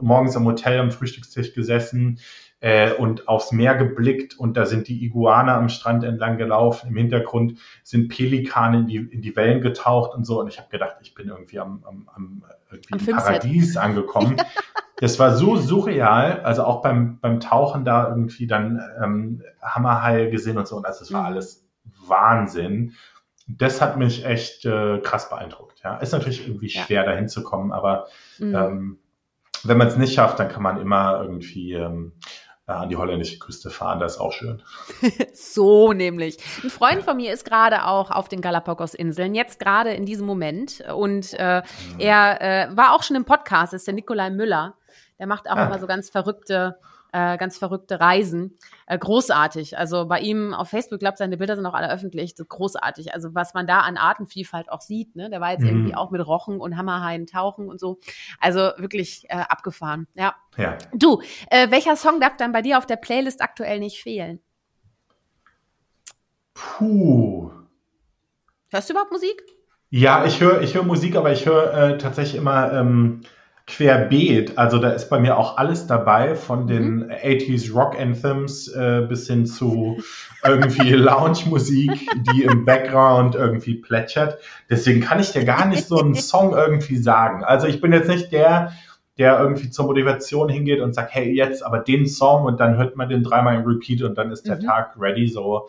[0.00, 2.20] morgens im Hotel am Frühstückstisch gesessen
[2.60, 6.90] äh, und aufs Meer geblickt und da sind die Iguaner am Strand entlang gelaufen.
[6.90, 10.40] Im Hintergrund sind Pelikane in die, in die Wellen getaucht und so.
[10.40, 14.36] Und ich habe gedacht, ich bin irgendwie am, am, am, irgendwie am Paradies angekommen.
[15.00, 20.58] Das war so surreal, also auch beim, beim Tauchen da irgendwie dann ähm, Hammerhaie gesehen
[20.58, 20.76] und so.
[20.76, 21.26] Und also es war mhm.
[21.28, 21.66] alles
[22.06, 22.92] Wahnsinn.
[23.48, 25.80] Das hat mich echt äh, krass beeindruckt.
[25.82, 26.82] Ja, ist natürlich irgendwie ja.
[26.82, 28.54] schwer dahin zu kommen, aber mhm.
[28.54, 28.98] ähm,
[29.64, 32.12] wenn man es nicht schafft, dann kann man immer irgendwie ähm,
[32.66, 34.62] an die holländische Küste fahren, das ist auch schön.
[35.32, 36.36] so nämlich.
[36.62, 40.84] Ein Freund von mir ist gerade auch auf den Galapagos-Inseln, jetzt gerade in diesem Moment.
[40.94, 41.62] Und äh,
[41.98, 44.74] er äh, war auch schon im Podcast, das ist der Nikolai Müller.
[45.20, 45.66] Der macht auch ah.
[45.66, 46.78] immer so ganz verrückte,
[47.12, 48.56] äh, ganz verrückte Reisen.
[48.86, 49.76] Äh, großartig.
[49.76, 52.34] Also bei ihm auf Facebook, glaube seine Bilder sind auch alle öffentlich.
[52.36, 53.12] Großartig.
[53.14, 55.14] Also was man da an Artenvielfalt auch sieht.
[55.16, 55.28] Ne?
[55.28, 55.68] Der war jetzt mhm.
[55.68, 58.00] irgendwie auch mit Rochen und Hammerhaien tauchen und so.
[58.40, 60.08] Also wirklich äh, abgefahren.
[60.14, 60.34] Ja.
[60.56, 60.78] ja.
[60.94, 64.40] Du, äh, welcher Song darf dann bei dir auf der Playlist aktuell nicht fehlen?
[66.54, 67.50] Puh.
[68.70, 69.42] Hörst du überhaupt Musik?
[69.90, 73.22] Ja, ich höre ich hör Musik, aber ich höre äh, tatsächlich immer ähm,
[73.66, 74.58] querbeet.
[74.58, 77.10] Also da ist bei mir auch alles dabei, von den mhm.
[77.10, 80.02] 80s Rock Anthems äh, bis hin zu
[80.44, 84.38] irgendwie Lounge-Musik, die im Background irgendwie plätschert.
[84.68, 87.44] Deswegen kann ich dir gar nicht so einen Song irgendwie sagen.
[87.44, 88.72] Also ich bin jetzt nicht der,
[89.18, 92.96] der irgendwie zur Motivation hingeht und sagt, hey, jetzt aber den Song und dann hört
[92.96, 94.62] man den dreimal im Repeat und dann ist der mhm.
[94.62, 95.28] Tag ready.
[95.28, 95.68] So,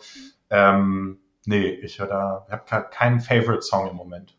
[0.50, 4.34] ähm, nee, ich höre da, ich habe keinen Favorite Song im Moment.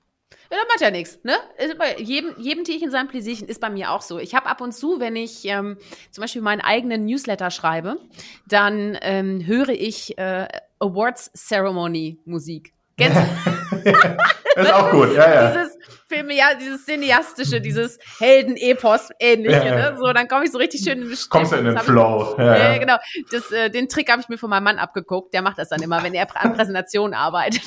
[0.53, 1.33] Ja, das macht ja nichts, ne?
[1.79, 4.19] Bei jedem, jedem Tierchen sein Pläsierchen ist bei mir auch so.
[4.19, 5.79] Ich habe ab und zu, wenn ich ähm,
[6.11, 7.97] zum Beispiel meinen eigenen Newsletter schreibe,
[8.47, 10.47] dann ähm, höre ich äh,
[10.77, 12.71] Awards Ceremony Musik.
[12.97, 13.89] Kennst du?
[14.61, 15.47] ist auch gut, ja, ja.
[15.49, 15.75] Dieses
[16.07, 19.91] Film, ja, dieses cineastische, dieses Helden-Epos ähnliche, ja, ja.
[19.91, 19.97] ne?
[19.97, 22.33] So, dann komme ich so richtig schön in den Kommst du in den Flow.
[22.33, 22.97] Ich, ja, ja, genau.
[23.31, 25.33] Das, äh, den Trick habe ich mir von meinem Mann abgeguckt.
[25.33, 27.63] Der macht das dann immer, wenn er an Präsentationen arbeitet.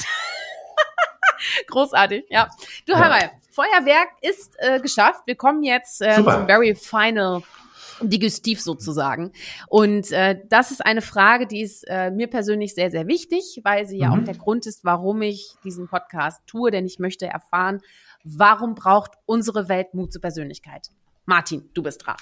[1.67, 2.49] Großartig, ja.
[2.87, 2.99] Du, ja.
[2.99, 5.23] hör mal, Feuerwerk ist äh, geschafft.
[5.27, 7.43] Wir kommen jetzt äh, zum very final
[8.03, 9.33] Digestiv sozusagen.
[9.69, 13.87] Und äh, das ist eine Frage, die ist äh, mir persönlich sehr, sehr wichtig, weil
[13.87, 14.03] sie mhm.
[14.03, 14.27] ja auch mhm.
[14.27, 17.81] der Grund ist, warum ich diesen Podcast tue, denn ich möchte erfahren,
[18.25, 20.91] warum braucht unsere Welt Mut zur Persönlichkeit?
[21.25, 22.17] Martin, du bist dran.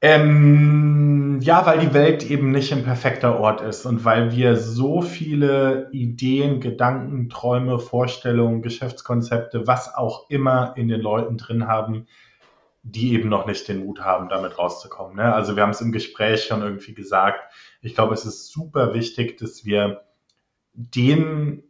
[0.00, 5.02] Ähm, ja, weil die Welt eben nicht ein perfekter Ort ist und weil wir so
[5.02, 12.06] viele Ideen, Gedanken, Träume, Vorstellungen, Geschäftskonzepte, was auch immer in den Leuten drin haben,
[12.82, 15.16] die eben noch nicht den Mut haben, damit rauszukommen.
[15.16, 15.34] Ne?
[15.34, 17.52] Also wir haben es im Gespräch schon irgendwie gesagt.
[17.82, 20.02] Ich glaube, es ist super wichtig, dass wir
[20.74, 21.64] den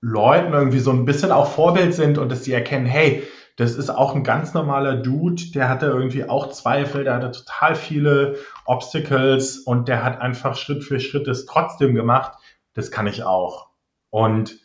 [0.00, 3.22] Leuten irgendwie so ein bisschen auch Vorbild sind und dass sie erkennen, hey,
[3.56, 7.74] das ist auch ein ganz normaler Dude, der hatte irgendwie auch Zweifel, der hatte total
[7.74, 12.38] viele Obstacles und der hat einfach Schritt für Schritt das trotzdem gemacht.
[12.74, 13.68] Das kann ich auch.
[14.10, 14.58] Und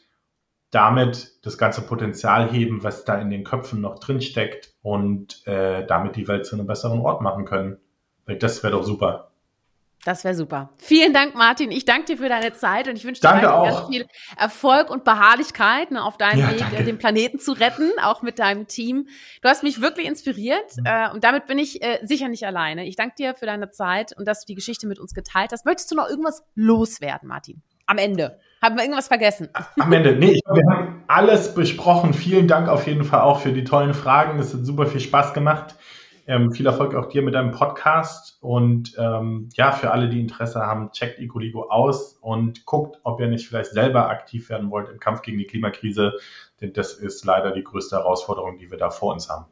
[0.72, 5.86] damit das ganze Potenzial heben, was da in den Köpfen noch drin steckt und äh,
[5.86, 7.78] damit die Welt zu einem besseren Ort machen können.
[8.26, 9.32] Das wäre doch super.
[10.04, 10.70] Das wäre super.
[10.78, 11.72] Vielen Dank, Martin.
[11.72, 14.06] Ich danke dir für deine Zeit und ich wünsche dir ganz viel
[14.38, 16.84] Erfolg und Beharrlichkeit ne, auf deinem ja, Weg, danke.
[16.84, 19.08] den Planeten zu retten, auch mit deinem Team.
[19.42, 20.86] Du hast mich wirklich inspiriert mhm.
[20.86, 22.86] äh, und damit bin ich äh, sicher nicht alleine.
[22.86, 25.66] Ich danke dir für deine Zeit und dass du die Geschichte mit uns geteilt hast.
[25.66, 27.64] Möchtest du noch irgendwas loswerden, Martin?
[27.88, 28.40] Am Ende.
[28.62, 29.50] Haben wir irgendwas vergessen?
[29.80, 30.16] Am Ende.
[30.16, 32.14] Nee, ich glaube, wir haben alles besprochen.
[32.14, 34.40] Vielen Dank auf jeden Fall auch für die tollen Fragen.
[34.40, 35.76] Es hat super viel Spaß gemacht.
[36.28, 40.60] Ähm, viel Erfolg auch dir mit deinem Podcast und ähm, ja, für alle, die Interesse
[40.60, 45.00] haben, checkt Ecoligo aus und guckt, ob ihr nicht vielleicht selber aktiv werden wollt im
[45.00, 46.14] Kampf gegen die Klimakrise,
[46.62, 49.46] denn das ist leider die größte Herausforderung, die wir da vor uns haben.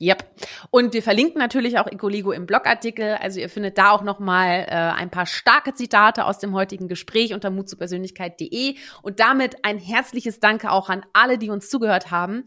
[0.00, 0.24] Yep.
[0.70, 3.14] Und wir verlinken natürlich auch Ecoligo im Blogartikel.
[3.20, 7.32] Also ihr findet da auch nochmal äh, ein paar starke Zitate aus dem heutigen Gespräch
[7.32, 8.74] unter mutzupersönlichkeit.de.
[9.02, 12.44] Und damit ein herzliches Danke auch an alle, die uns zugehört haben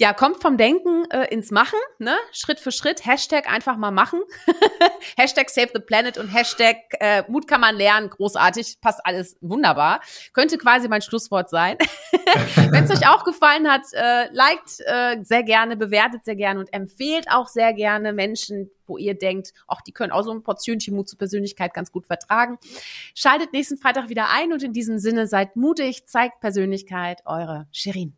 [0.00, 2.16] ja, kommt vom Denken äh, ins Machen, ne?
[2.30, 3.04] Schritt für Schritt.
[3.04, 4.20] Hashtag einfach mal machen.
[5.16, 8.08] Hashtag Save the Planet und Hashtag äh, Mut kann man lernen.
[8.08, 10.00] Großartig, passt alles wunderbar.
[10.32, 11.78] Könnte quasi mein Schlusswort sein.
[12.70, 16.72] Wenn es euch auch gefallen hat, äh, liked äh, sehr gerne, bewertet sehr gerne und
[16.72, 20.94] empfehlt auch sehr gerne Menschen, wo ihr denkt, ach, die können auch so ein Portionchen
[20.94, 22.58] Mut zur Persönlichkeit ganz gut vertragen.
[23.16, 28.17] Schaltet nächsten Freitag wieder ein und in diesem Sinne seid mutig, zeigt Persönlichkeit, eure Shirin.